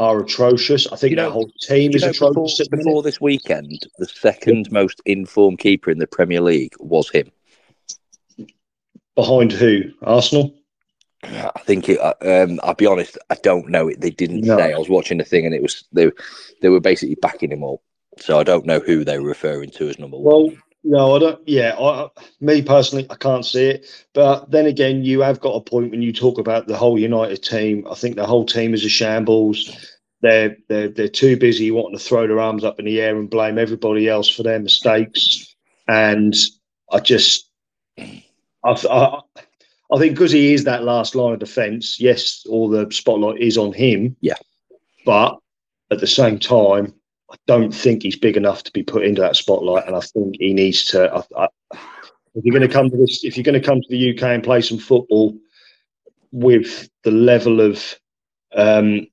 [0.00, 0.86] are atrocious.
[0.88, 2.68] I think You know- that whole team is know, atrocious.
[2.70, 2.84] minute.
[2.84, 7.30] before this weekend, the second most informed keeper in the Premier League was him.
[9.16, 9.82] Behind who?
[10.02, 10.54] Arsenal?
[11.24, 11.98] I think it.
[12.00, 13.18] uh, Um, I'll be honest.
[13.30, 14.00] I don't know it.
[14.00, 14.56] They didn't No.
[14.56, 14.72] say.
[14.72, 16.10] I was watching the thing, and it was they.
[16.62, 17.80] They were basically backing him up.
[18.18, 20.24] So I don't know who they were referring to as number one.
[20.24, 20.52] Well,
[20.84, 21.48] no, I don't.
[21.48, 22.08] Yeah, I,
[22.40, 23.86] me personally, I can't see it.
[24.14, 27.42] But then again, you have got a point when you talk about the whole United
[27.42, 27.86] team.
[27.90, 29.94] I think the whole team is a shambles.
[30.22, 33.30] They're they're they're too busy wanting to throw their arms up in the air and
[33.30, 35.54] blame everybody else for their mistakes.
[35.86, 36.34] And
[36.90, 37.48] I just,
[37.98, 38.16] I,
[38.64, 39.20] I,
[39.92, 42.00] I think because he is that last line of defence.
[42.00, 44.16] Yes, all the spotlight is on him.
[44.20, 44.34] Yeah.
[45.06, 45.38] but
[45.90, 46.92] at the same time,
[47.30, 50.36] I don't think he's big enough to be put into that spotlight, and I think
[50.38, 51.12] he needs to.
[51.12, 51.48] I, I,
[52.34, 54.22] if you're going to come to this, if you're going to come to the UK
[54.24, 55.36] and play some football
[56.30, 57.98] with the level of
[58.54, 59.06] um,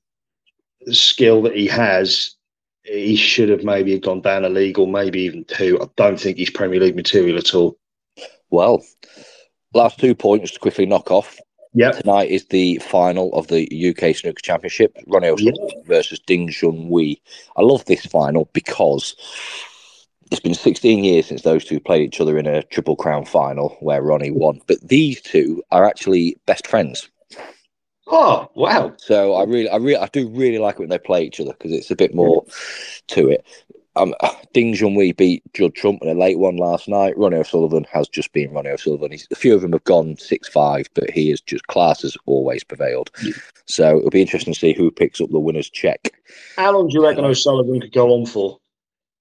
[0.91, 2.35] skill that he has,
[2.83, 5.79] he should have maybe gone down a league or maybe even two.
[5.81, 7.77] I don't think he's Premier League material at all.
[8.49, 8.83] Well,
[9.75, 11.38] last two points to quickly knock off.
[11.73, 11.97] Yep.
[11.97, 14.97] Tonight is the final of the UK Snooker Championship.
[15.07, 17.19] Ronnie O'Sullivan versus Ding Junhui.
[17.57, 19.13] I love this final because
[20.31, 23.75] it's been 16 years since those two played each other in a Triple Crown final
[23.81, 24.61] where Ronnie won.
[24.67, 27.09] But these two are actually best friends.
[28.07, 28.93] Oh wow!
[28.97, 31.53] So I really, I really, I do really like it when they play each other
[31.53, 32.45] because it's a bit more
[33.07, 33.43] to it.
[33.95, 34.13] Um,
[34.53, 37.17] Ding Junhui beat Judd Trump in a late one last night.
[37.17, 39.12] Ronnie O'Sullivan has just been Ronnie O'Sullivan.
[39.12, 42.17] He's, a few of them have gone six five, but he is just class has
[42.25, 43.12] always prevailed.
[43.23, 43.34] Yeah.
[43.65, 46.12] So it'll be interesting to see who picks up the winner's check.
[46.55, 48.60] How long do you reckon O'Sullivan could go on for?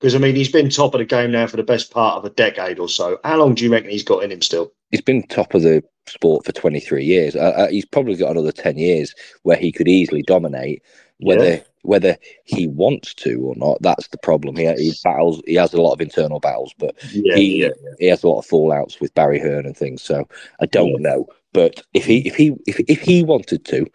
[0.01, 2.25] Because I mean, he's been top of the game now for the best part of
[2.25, 3.19] a decade or so.
[3.25, 4.73] How long do you reckon he's got in him still?
[4.91, 7.37] He's been top of the sport for 23 years.
[7.37, 10.83] Uh, uh, he's probably got another 10 years where he could easily dominate.
[11.21, 11.61] Whether Yeah.
[11.83, 14.57] whether he wants to or not, that's the problem.
[14.57, 15.43] He, he battles.
[15.47, 18.47] He has a lot of internal battles, but Yeah, he he has a lot of
[18.47, 20.03] fallouts with Barry Hearn and things.
[20.03, 20.27] So
[20.61, 21.11] I don't Yeah.
[21.11, 21.27] know.
[21.53, 23.87] But if he if he if if he wanted to,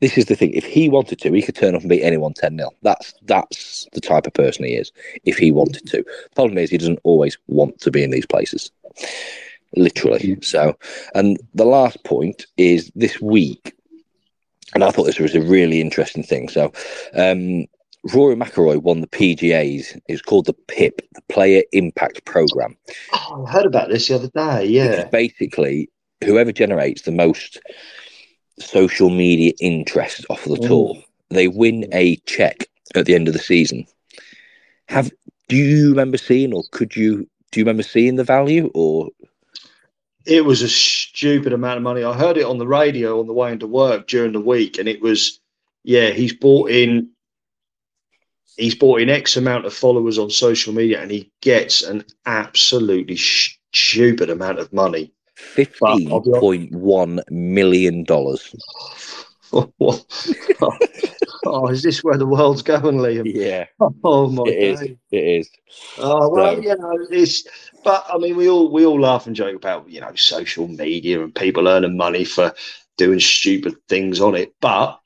[0.00, 0.52] this is the thing.
[0.52, 3.86] If he wanted to, he could turn up and beat anyone ten 0 That's that's
[3.92, 4.92] the type of person he is.
[5.24, 8.26] If he wanted to, The problem is he doesn't always want to be in these
[8.26, 8.70] places.
[9.76, 10.38] Literally.
[10.42, 10.76] So,
[11.14, 13.74] and the last point is this week,
[14.74, 16.48] and I thought this was a really interesting thing.
[16.48, 16.72] So,
[17.14, 17.66] um,
[18.14, 19.96] Rory McIlroy won the PGA's.
[20.08, 22.76] It's called the PIP, the Player Impact Program.
[23.12, 24.66] Oh, I heard about this the other day.
[24.66, 25.04] Yeah.
[25.12, 25.90] basically
[26.24, 27.58] whoever generates the most
[28.58, 30.68] social media interest off of the Mm.
[30.68, 30.96] tour,
[31.30, 33.86] they win a check at the end of the season.
[34.88, 35.10] Have
[35.48, 39.08] do you remember seeing, or could you do you remember seeing the value, or
[40.26, 42.04] It was a stupid amount of money.
[42.04, 44.88] I heard it on the radio on the way into work during the week, and
[44.88, 45.40] it was,
[45.84, 47.10] yeah, he's bought in.
[48.56, 53.16] He's bought in X amount of followers on social media, and he gets an absolutely
[53.16, 55.12] stupid amount of money.
[55.34, 58.54] fifteen point one million dollars?
[59.52, 59.72] Oh,
[61.46, 63.30] oh, is this where the world's going, Liam?
[63.32, 63.66] Yeah.
[64.04, 64.80] Oh my It is.
[64.80, 64.98] God.
[65.10, 65.50] It is.
[65.98, 67.44] Oh well, So- you know, it's.
[67.82, 71.22] But I mean, we all we all laugh and joke about you know social media
[71.22, 72.52] and people earning money for
[72.98, 74.54] doing stupid things on it.
[74.60, 75.00] But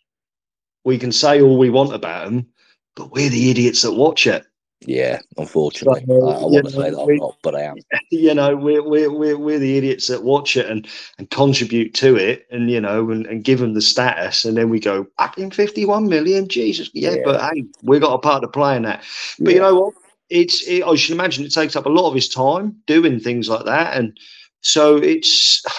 [0.85, 2.49] we can say all we want about them,
[2.97, 4.45] but we're the idiots that watch it.
[4.87, 5.21] Yeah.
[5.39, 7.77] Unfortunately, So, I, I want to say that I'm we- not, but I am.
[8.11, 10.87] you know, we're we're we're, we're the idiots that watch it and
[11.19, 14.69] and contribute to it, and you know, and, and give them the status, and then
[14.69, 17.23] we go up in fifty one million, Jesus, yeah, Yeah.
[17.25, 19.03] but hey, we got a part to play in that.
[19.41, 19.95] But you know what?
[20.31, 23.49] It's it, I should imagine it takes up a lot of his time doing things
[23.49, 24.19] like that, and
[24.61, 25.63] so it's.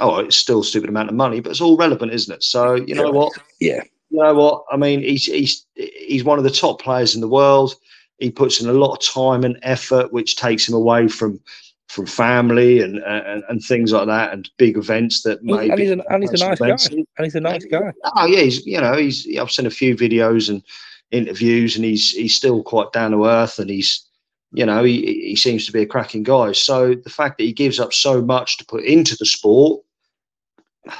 [0.00, 2.42] Oh, it's still a stupid amount of money, but it's all relevant, isn't it?
[2.42, 3.32] So you know what?
[3.60, 3.84] Yeah.
[4.10, 4.64] you know what?
[4.72, 7.76] I mean, he's he's he's one of the top players in the world.
[8.18, 11.40] He puts in a lot of time and effort, which takes him away from
[11.88, 15.70] from family and and, and things like that, and big events that maybe.
[15.70, 16.96] And he's, a, and he's a nice guy.
[17.16, 17.92] And he's a nice guy.
[18.16, 20.62] Oh yeah, he's you know he's I've seen a few videos and
[21.10, 24.04] interviews, and he's he's still quite down to earth, and he's
[24.52, 26.52] you know he he seems to be a cracking guy.
[26.52, 29.82] So the fact that he gives up so much to put into the sport,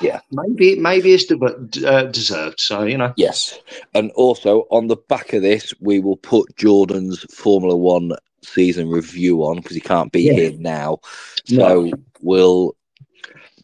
[0.00, 0.20] Yeah.
[0.30, 2.60] maybe maybe it's de- uh, deserved.
[2.60, 3.58] So you know, Yes.
[3.94, 9.44] And also on the back of this, we will put Jordan's Formula One season review
[9.44, 10.32] on because he can't be Yeah.
[10.34, 10.98] here now.
[11.46, 12.76] So we'll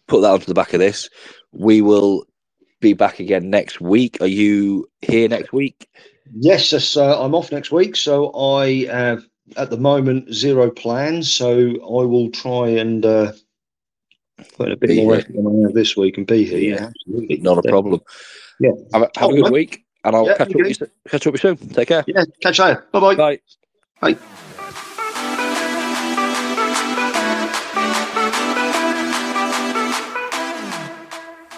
[0.07, 1.09] put that onto the back of this.
[1.53, 2.25] We will
[2.81, 4.19] be back again next week.
[4.21, 5.89] Are you here next week?
[6.37, 9.25] Yes, yes uh, I'm off next week, so I have
[9.57, 11.31] at the moment zero plans.
[11.31, 13.33] So I will try and uh,
[14.57, 15.20] put in a bit Be more here.
[15.23, 16.59] effort than I have this week and be here.
[16.59, 16.75] Yeah.
[16.81, 17.37] Yeah, absolutely.
[17.38, 18.01] Not a problem.
[18.61, 18.70] Yeah.
[18.92, 19.53] Have a, have a Oh, good mate.
[19.53, 21.68] week, and I'll Yeah, catch up, you with you, catch up with you soon.
[21.70, 22.05] Take care.
[22.07, 22.87] Yeah, catch you later.
[22.92, 23.14] Bye bye.
[23.14, 23.40] Bye.
[24.01, 24.18] Bye.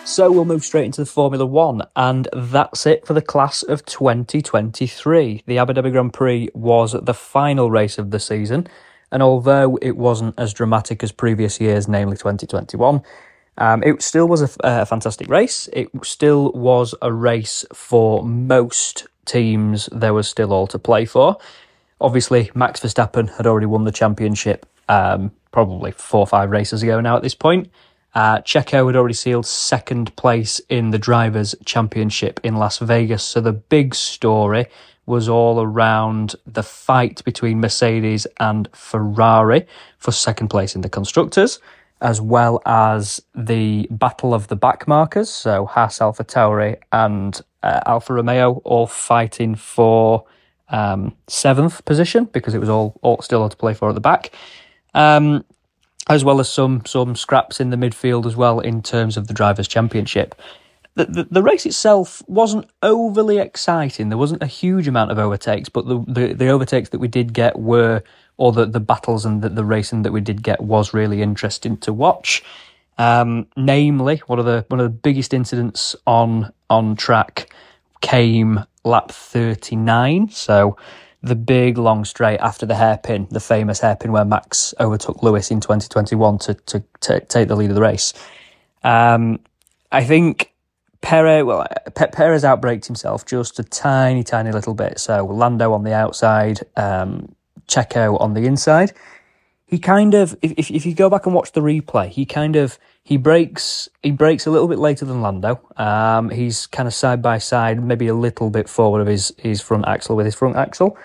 [0.04, 3.84] So we'll move straight into the Formula One, and that's it for the class of
[3.84, 5.42] 2023.
[5.46, 8.68] The Abu Dhabi Grand Prix was the final race of the season,
[9.16, 13.00] and although it wasn't as dramatic as previous years, namely 2021,
[13.57, 15.70] um, it still was a fantastic race.
[15.72, 19.88] It still was a race for most teams.
[19.90, 21.38] There was still all to play for.
[21.98, 27.00] Obviously, Max Verstappen had already won the championship um, probably four or five races ago
[27.00, 27.70] now at this point.
[28.14, 33.24] Uh, Checo had already sealed second place in the Drivers' Championship in Las Vegas.
[33.24, 34.66] So the big story
[35.06, 39.66] was all around the fight between Mercedes and Ferrari
[39.98, 41.60] for second place in the Constructors,
[42.00, 45.28] as well as the battle of the backmarkers.
[45.28, 50.24] So Haas, Alpha Tauri, and uh, Alfa Romeo all fighting for
[50.68, 54.00] um, seventh position because it was all, all still all to play for at the
[54.00, 54.32] back.
[54.94, 55.44] Um,
[56.08, 59.34] as well as some some scraps in the midfield as well in terms of the
[59.34, 60.34] drivers' championship.
[60.96, 64.09] The, the, the race itself wasn't overly exciting.
[64.09, 67.32] There wasn't a huge amount of overtakes, but the, the, the overtakes that we did
[67.32, 68.02] get were,
[68.38, 71.76] or the, the battles and the, the racing that we did get was really interesting
[71.78, 72.42] to watch.
[72.98, 77.52] Um, namely, one of the one of the biggest incidents on on track
[78.00, 80.30] came lap thirty nine.
[80.30, 80.78] So
[81.22, 85.61] the big long straight after the hairpin, the famous hairpin where Max overtook Lewis in
[85.61, 88.12] 2021 to, to, to take the lead of the race.
[88.85, 89.40] Um,
[89.90, 90.52] I think
[91.02, 94.98] Perez, well, Pe- Perez outbraked himself just a tiny, tiny little bit.
[94.98, 97.35] So Lando on the outside, um,
[97.68, 98.92] Checo on the inside.
[99.66, 102.54] He kind of, if, if if you go back and watch the replay, he kind
[102.54, 105.61] of he brakes he brakes a little bit later than Lando.
[105.76, 109.61] Um, he's kind of side by side, maybe a little bit forward of his his
[109.61, 110.96] front axle with his front axle,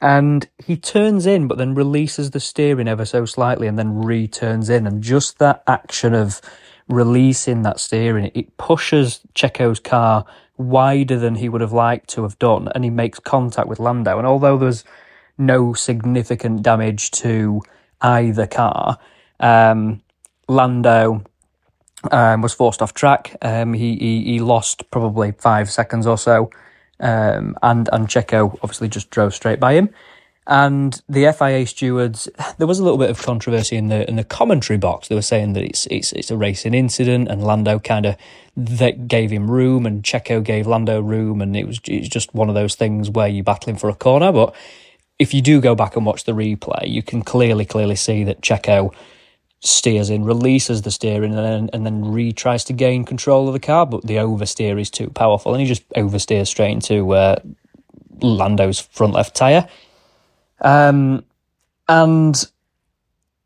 [0.00, 4.70] and he turns in, but then releases the steering ever so slightly, and then returns
[4.70, 6.40] in, and just that action of
[6.88, 10.24] releasing that steering, it pushes Checo's car
[10.56, 14.18] wider than he would have liked to have done, and he makes contact with Lando.
[14.18, 14.84] And although there's
[15.38, 17.60] no significant damage to
[18.00, 18.98] either car,
[19.40, 20.02] um,
[20.48, 21.24] Lando
[22.10, 23.36] um, was forced off track.
[23.42, 26.50] Um, he, he he lost probably five seconds or so,
[27.00, 29.90] um, and and Checo obviously just drove straight by him.
[30.48, 32.28] And the FIA stewards,
[32.58, 35.08] there was a little bit of controversy in the in the commentary box.
[35.08, 38.16] They were saying that it's it's it's a racing incident, and Lando kind of
[38.56, 42.48] that gave him room, and Checo gave Lando room, and it was it's just one
[42.48, 44.30] of those things where you're battling for a corner.
[44.30, 44.54] But
[45.18, 48.40] if you do go back and watch the replay, you can clearly clearly see that
[48.40, 48.94] Checo
[49.60, 53.58] steers in, releases the steering, and then and then retries to gain control of the
[53.58, 57.36] car, but the oversteer is too powerful, and he just oversteers straight into uh,
[58.20, 59.68] Lando's front left tire.
[60.60, 61.24] Um,
[61.88, 62.44] and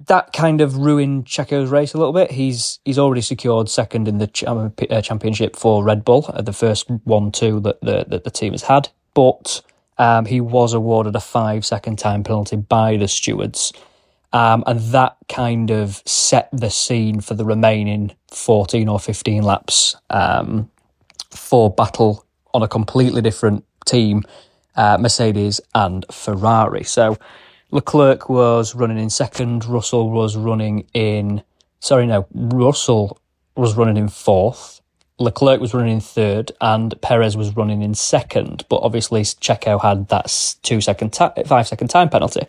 [0.06, 2.30] that kind of ruined Checo's race a little bit.
[2.30, 4.70] He's he's already secured second in the ch- uh,
[5.02, 8.62] championship for Red Bull, uh, the first one two that the that the team has
[8.62, 8.88] had.
[9.14, 9.62] But
[9.98, 13.72] um, he was awarded a five second time penalty by the stewards,
[14.32, 19.96] um, and that kind of set the scene for the remaining fourteen or fifteen laps
[20.08, 20.70] um,
[21.30, 24.22] for battle on a completely different team,
[24.76, 26.84] uh, Mercedes and Ferrari.
[26.84, 27.16] So
[27.70, 31.42] Leclerc was running in second, Russell was running in,
[31.78, 33.20] sorry, no, Russell
[33.56, 34.80] was running in fourth,
[35.18, 38.64] Leclerc was running in third, and Perez was running in second.
[38.68, 42.46] But obviously, Checo had that two second, ta- five second time penalty.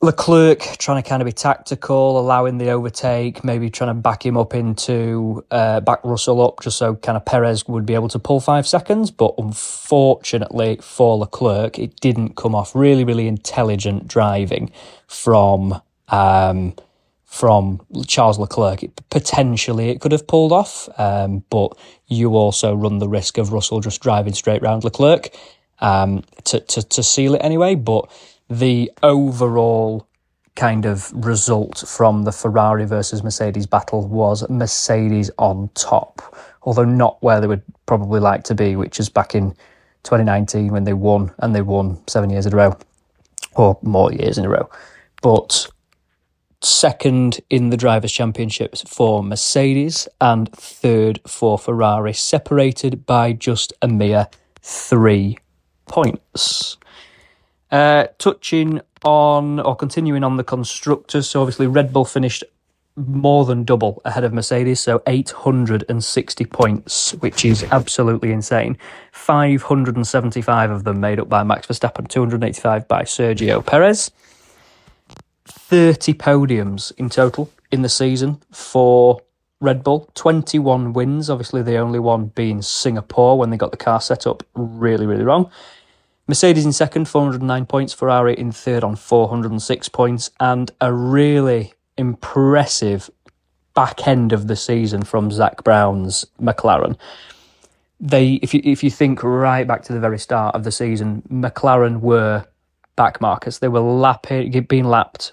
[0.00, 4.36] Leclerc trying to kind of be tactical, allowing the overtake, maybe trying to back him
[4.36, 8.20] up into uh, back Russell up, just so kind of Perez would be able to
[8.20, 9.10] pull five seconds.
[9.10, 12.76] But unfortunately for Leclerc, it didn't come off.
[12.76, 14.70] Really, really intelligent driving
[15.08, 16.76] from um,
[17.24, 18.84] from Charles Leclerc.
[18.84, 21.76] It, potentially, it could have pulled off, um, but
[22.06, 25.30] you also run the risk of Russell just driving straight round Leclerc
[25.80, 27.74] um, to, to to seal it anyway.
[27.74, 28.08] But
[28.48, 30.06] the overall
[30.56, 37.22] kind of result from the Ferrari versus Mercedes battle was Mercedes on top, although not
[37.22, 39.52] where they would probably like to be, which is back in
[40.02, 42.76] 2019 when they won, and they won seven years in a row,
[43.54, 44.68] or more years in a row.
[45.22, 45.68] But
[46.60, 53.86] second in the Drivers' Championships for Mercedes, and third for Ferrari, separated by just a
[53.86, 54.28] mere
[54.60, 55.38] three
[55.86, 56.76] points.
[57.70, 62.44] Uh, touching on or continuing on the constructors, so obviously Red Bull finished
[63.06, 68.76] more than double ahead of Mercedes, so 860 points, which is absolutely insane.
[69.12, 74.10] 575 of them made up by Max Verstappen, 285 by Sergio Perez.
[75.46, 79.20] 30 podiums in total in the season for
[79.60, 84.00] Red Bull, 21 wins, obviously the only one being Singapore when they got the car
[84.00, 85.50] set up really, really wrong.
[86.28, 87.94] Mercedes in second, 409 points.
[87.94, 90.30] Ferrari in third on 406 points.
[90.38, 93.10] And a really impressive
[93.74, 96.96] back end of the season from Zak Brown's McLaren.
[98.00, 101.22] They, if you if you think right back to the very start of the season,
[101.30, 102.44] McLaren were
[102.94, 103.58] back markers.
[103.58, 105.32] They were lapping, being lapped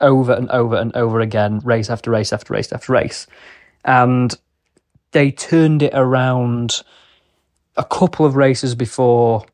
[0.00, 3.26] over and over and over again, race after race after race after race,
[3.84, 4.34] and
[5.12, 6.82] they turned it around
[7.76, 9.46] a couple of races before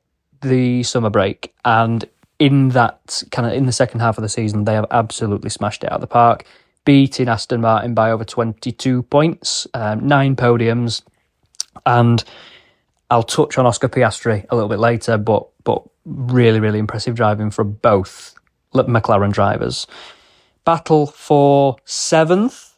[0.42, 2.04] the summer break, and
[2.38, 5.84] in that kind of in the second half of the season, they have absolutely smashed
[5.84, 6.44] it out of the park,
[6.84, 11.02] beating Aston Martin by over 22 points, um, nine podiums,
[11.84, 12.24] and
[13.10, 17.50] I'll touch on Oscar Piastri a little bit later, but but really really impressive driving
[17.50, 18.34] from both
[18.74, 19.86] McLaren drivers.
[20.64, 22.69] Battle for seventh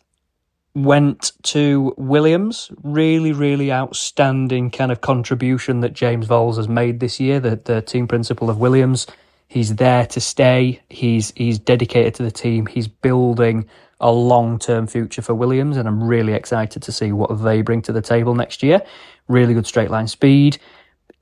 [0.75, 2.71] went to Williams.
[2.83, 7.83] Really, really outstanding kind of contribution that James Vowles has made this year, the, the
[7.83, 9.07] team principal of Williams.
[9.49, 10.81] He's there to stay.
[10.89, 12.67] He's he's dedicated to the team.
[12.67, 13.67] He's building
[14.01, 17.83] a long term future for Williams, and I'm really excited to see what they bring
[17.83, 18.83] to the table next year.
[19.29, 20.59] Really good straight line speed.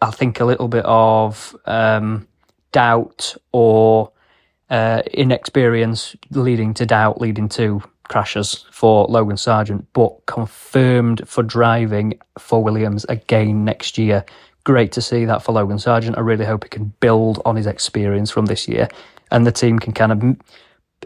[0.00, 2.28] I think a little bit of um,
[2.72, 4.12] doubt or
[4.70, 12.18] uh, inexperience leading to doubt, leading to crashes for Logan Sargeant, but confirmed for driving
[12.38, 14.24] for Williams again next year.
[14.64, 16.18] Great to see that for Logan Sargeant.
[16.18, 18.88] I really hope he can build on his experience from this year
[19.30, 20.36] and the team can kind of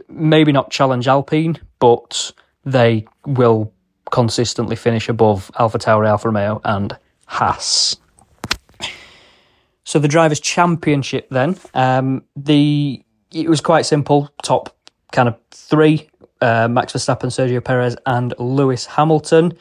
[0.09, 2.33] maybe not challenge Alpine, but
[2.65, 3.73] they will
[4.11, 6.97] consistently finish above Alpha Tauri, Alfa Romeo, and
[7.27, 7.97] Haas.
[9.85, 14.31] So the drivers' championship then, um, the it was quite simple.
[14.43, 14.75] Top
[15.13, 16.09] kind of three
[16.45, 19.55] uh, Max Verstappen, Sergio Perez, and Lewis Hamilton.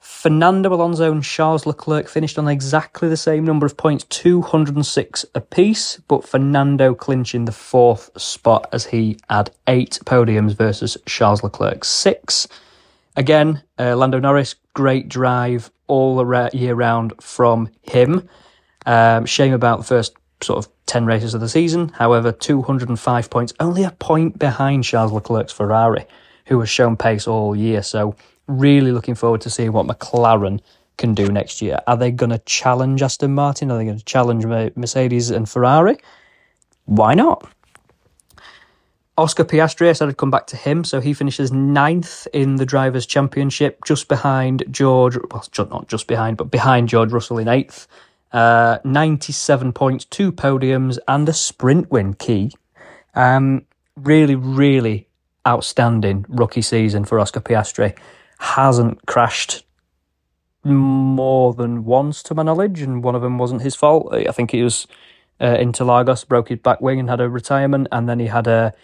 [0.00, 5.98] Fernando Alonso and Charles Leclerc finished on exactly the same number of points, 206 apiece,
[6.08, 12.46] but Fernando clinching the fourth spot as he had eight podiums versus Charles Leclerc six.
[13.16, 18.28] Again, uh, Lando Norris, great drive all the year round from him.
[18.84, 21.88] Um, shame about the first sort of 10 races of the season.
[21.90, 26.04] However, 205 points, only a point behind Charles Leclerc's Ferrari,
[26.46, 27.84] who has shown pace all year.
[27.84, 28.16] So,
[28.48, 30.58] really looking forward to seeing what McLaren
[30.98, 31.78] can do next year.
[31.86, 33.70] Are they going to challenge Aston Martin?
[33.70, 35.96] Are they going to challenge Mercedes and Ferrari?
[36.86, 37.48] Why not?
[39.16, 40.82] Oscar Piastri, I said I'd come back to him.
[40.82, 46.36] So he finishes ninth in the Drivers' Championship, just behind George, well, not just behind,
[46.36, 47.86] but behind George Russell in eighth.
[48.32, 52.52] Uh, 97 points, two podiums, and a sprint win key.
[53.14, 53.66] Um,
[53.96, 55.08] really, really
[55.46, 57.96] outstanding rookie season for Oscar Piastri.
[58.38, 59.64] Hasn't crashed
[60.62, 64.14] more than once to my knowledge, and one of them wasn't his fault.
[64.14, 64.86] I think he was
[65.40, 68.74] uh, Interlagos, broke his back wing and had a retirement, and then he had a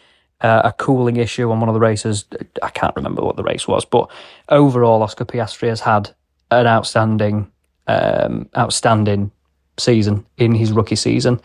[0.40, 2.26] a cooling issue on one of the races.
[2.62, 4.10] I can't remember what the race was, but
[4.50, 6.10] overall, Oscar Piastri has had
[6.50, 7.50] an outstanding,
[7.86, 9.32] um, outstanding
[9.78, 11.40] season in his rookie season.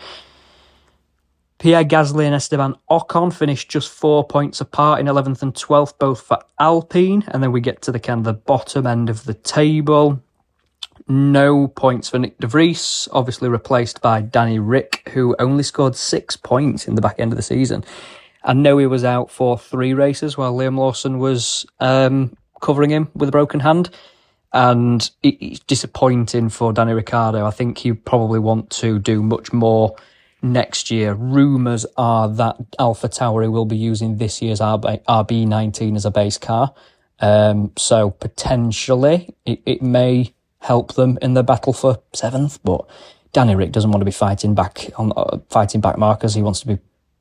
[1.62, 6.22] Pierre Gasly and Esteban Ocon finished just four points apart in 11th and 12th, both
[6.22, 7.24] for Alpine.
[7.28, 10.24] And then we get to the kind of the bottom end of the table.
[11.08, 16.36] No points for Nick de Vries, obviously replaced by Danny Ric, who only scored six
[16.36, 17.84] points in the back end of the season.
[18.44, 23.12] I know he was out for three races while Liam Lawson was um, covering him
[23.14, 23.92] with a broken hand.
[24.54, 27.46] And it's disappointing for Danny Ricciardo.
[27.46, 29.96] I think he probably want to do much more
[30.42, 31.14] next year.
[31.14, 36.74] Rumours are that Alpha Tauri will be using this year's RB19 as a base car.
[37.20, 42.62] Um, so potentially it, it may help them in the battle for seventh.
[42.64, 42.86] But
[43.34, 46.34] Danny Ric doesn't want to be fighting back on uh, fighting back markers.
[46.34, 46.80] He wants to be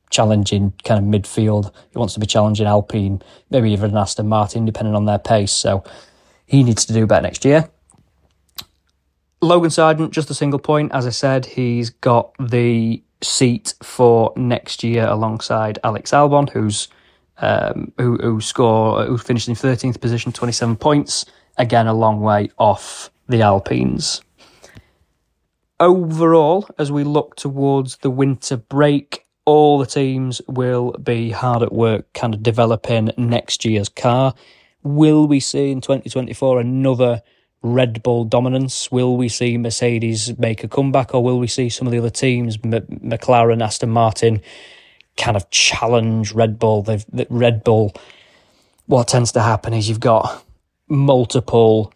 [0.09, 1.71] challenging kind of midfield.
[1.91, 5.51] He wants to be challenging Alpine, maybe even Aston Martin, depending on their pace.
[5.51, 5.83] So
[6.51, 7.69] he needs to do better next year.
[9.41, 10.91] Logan Sargeant, just a single point.
[10.93, 16.89] As I said, he's got the seat for next year alongside Alex Albon, who's
[17.37, 21.25] um, who, who score who finished in 13th position, 27 points.
[21.57, 24.21] Again, a long way off the Alpines.
[25.79, 31.71] Overall, as we look towards the winter break, all the teams will be hard at
[31.71, 34.33] work kind of developing next year's car.
[34.83, 37.21] Will we see in 2024 another
[37.61, 38.91] Red Bull dominance?
[38.91, 42.09] Will we see Mercedes make a comeback, or will we see some of the other
[42.09, 44.41] teams, M- McLaren, Aston Martin,
[45.17, 46.81] kind of challenge Red Bull?
[46.81, 47.93] They've Red Bull.
[48.87, 50.43] What tends to happen is you've got
[50.87, 51.93] multiple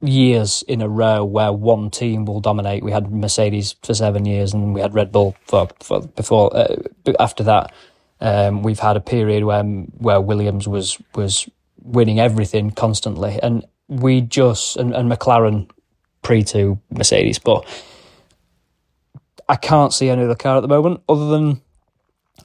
[0.00, 2.82] years in a row where one team will dominate.
[2.82, 6.56] We had Mercedes for seven years, and we had Red Bull for, for before.
[6.56, 6.76] Uh,
[7.20, 7.72] after that,
[8.20, 11.48] um, we've had a period where where Williams was was
[11.82, 15.68] winning everything constantly, and we just and, and McLaren
[16.22, 17.66] pre to Mercedes, but
[19.48, 21.60] I can't see any other car at the moment other than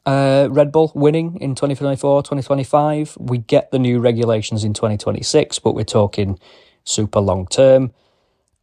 [0.05, 3.17] uh, Red Bull winning in 2024, 2025.
[3.19, 6.39] We get the new regulations in 2026, but we're talking
[6.83, 7.93] super long term.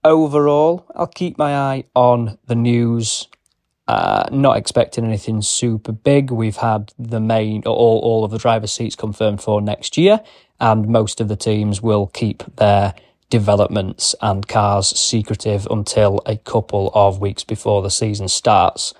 [0.02, 3.28] Overall, I'll keep my eye on the news.
[3.86, 6.30] Uh, not expecting anything super big.
[6.30, 10.20] We've had the main all all of the driver seats confirmed for next year,
[10.64, 12.94] and most of the teams will keep their
[13.28, 18.94] developments and cars secretive until a couple of weeks before the season starts.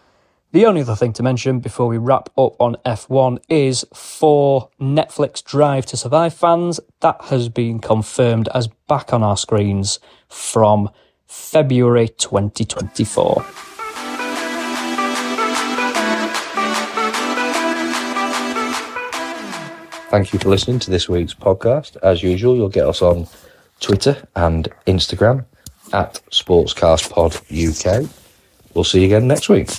[0.52, 5.42] The only other thing to mention before we wrap up on F1 is for Netflix
[5.42, 9.98] Drive to Survive fans, that has been confirmed as back on our screens
[10.28, 10.90] from
[11.26, 13.73] February 2024.
[20.14, 21.96] Thank you for listening to this week's podcast.
[21.96, 23.26] As usual, you'll get us on
[23.80, 25.44] Twitter and Instagram
[25.92, 28.08] at SportscastPod UK.
[28.74, 29.70] We'll see you again next week.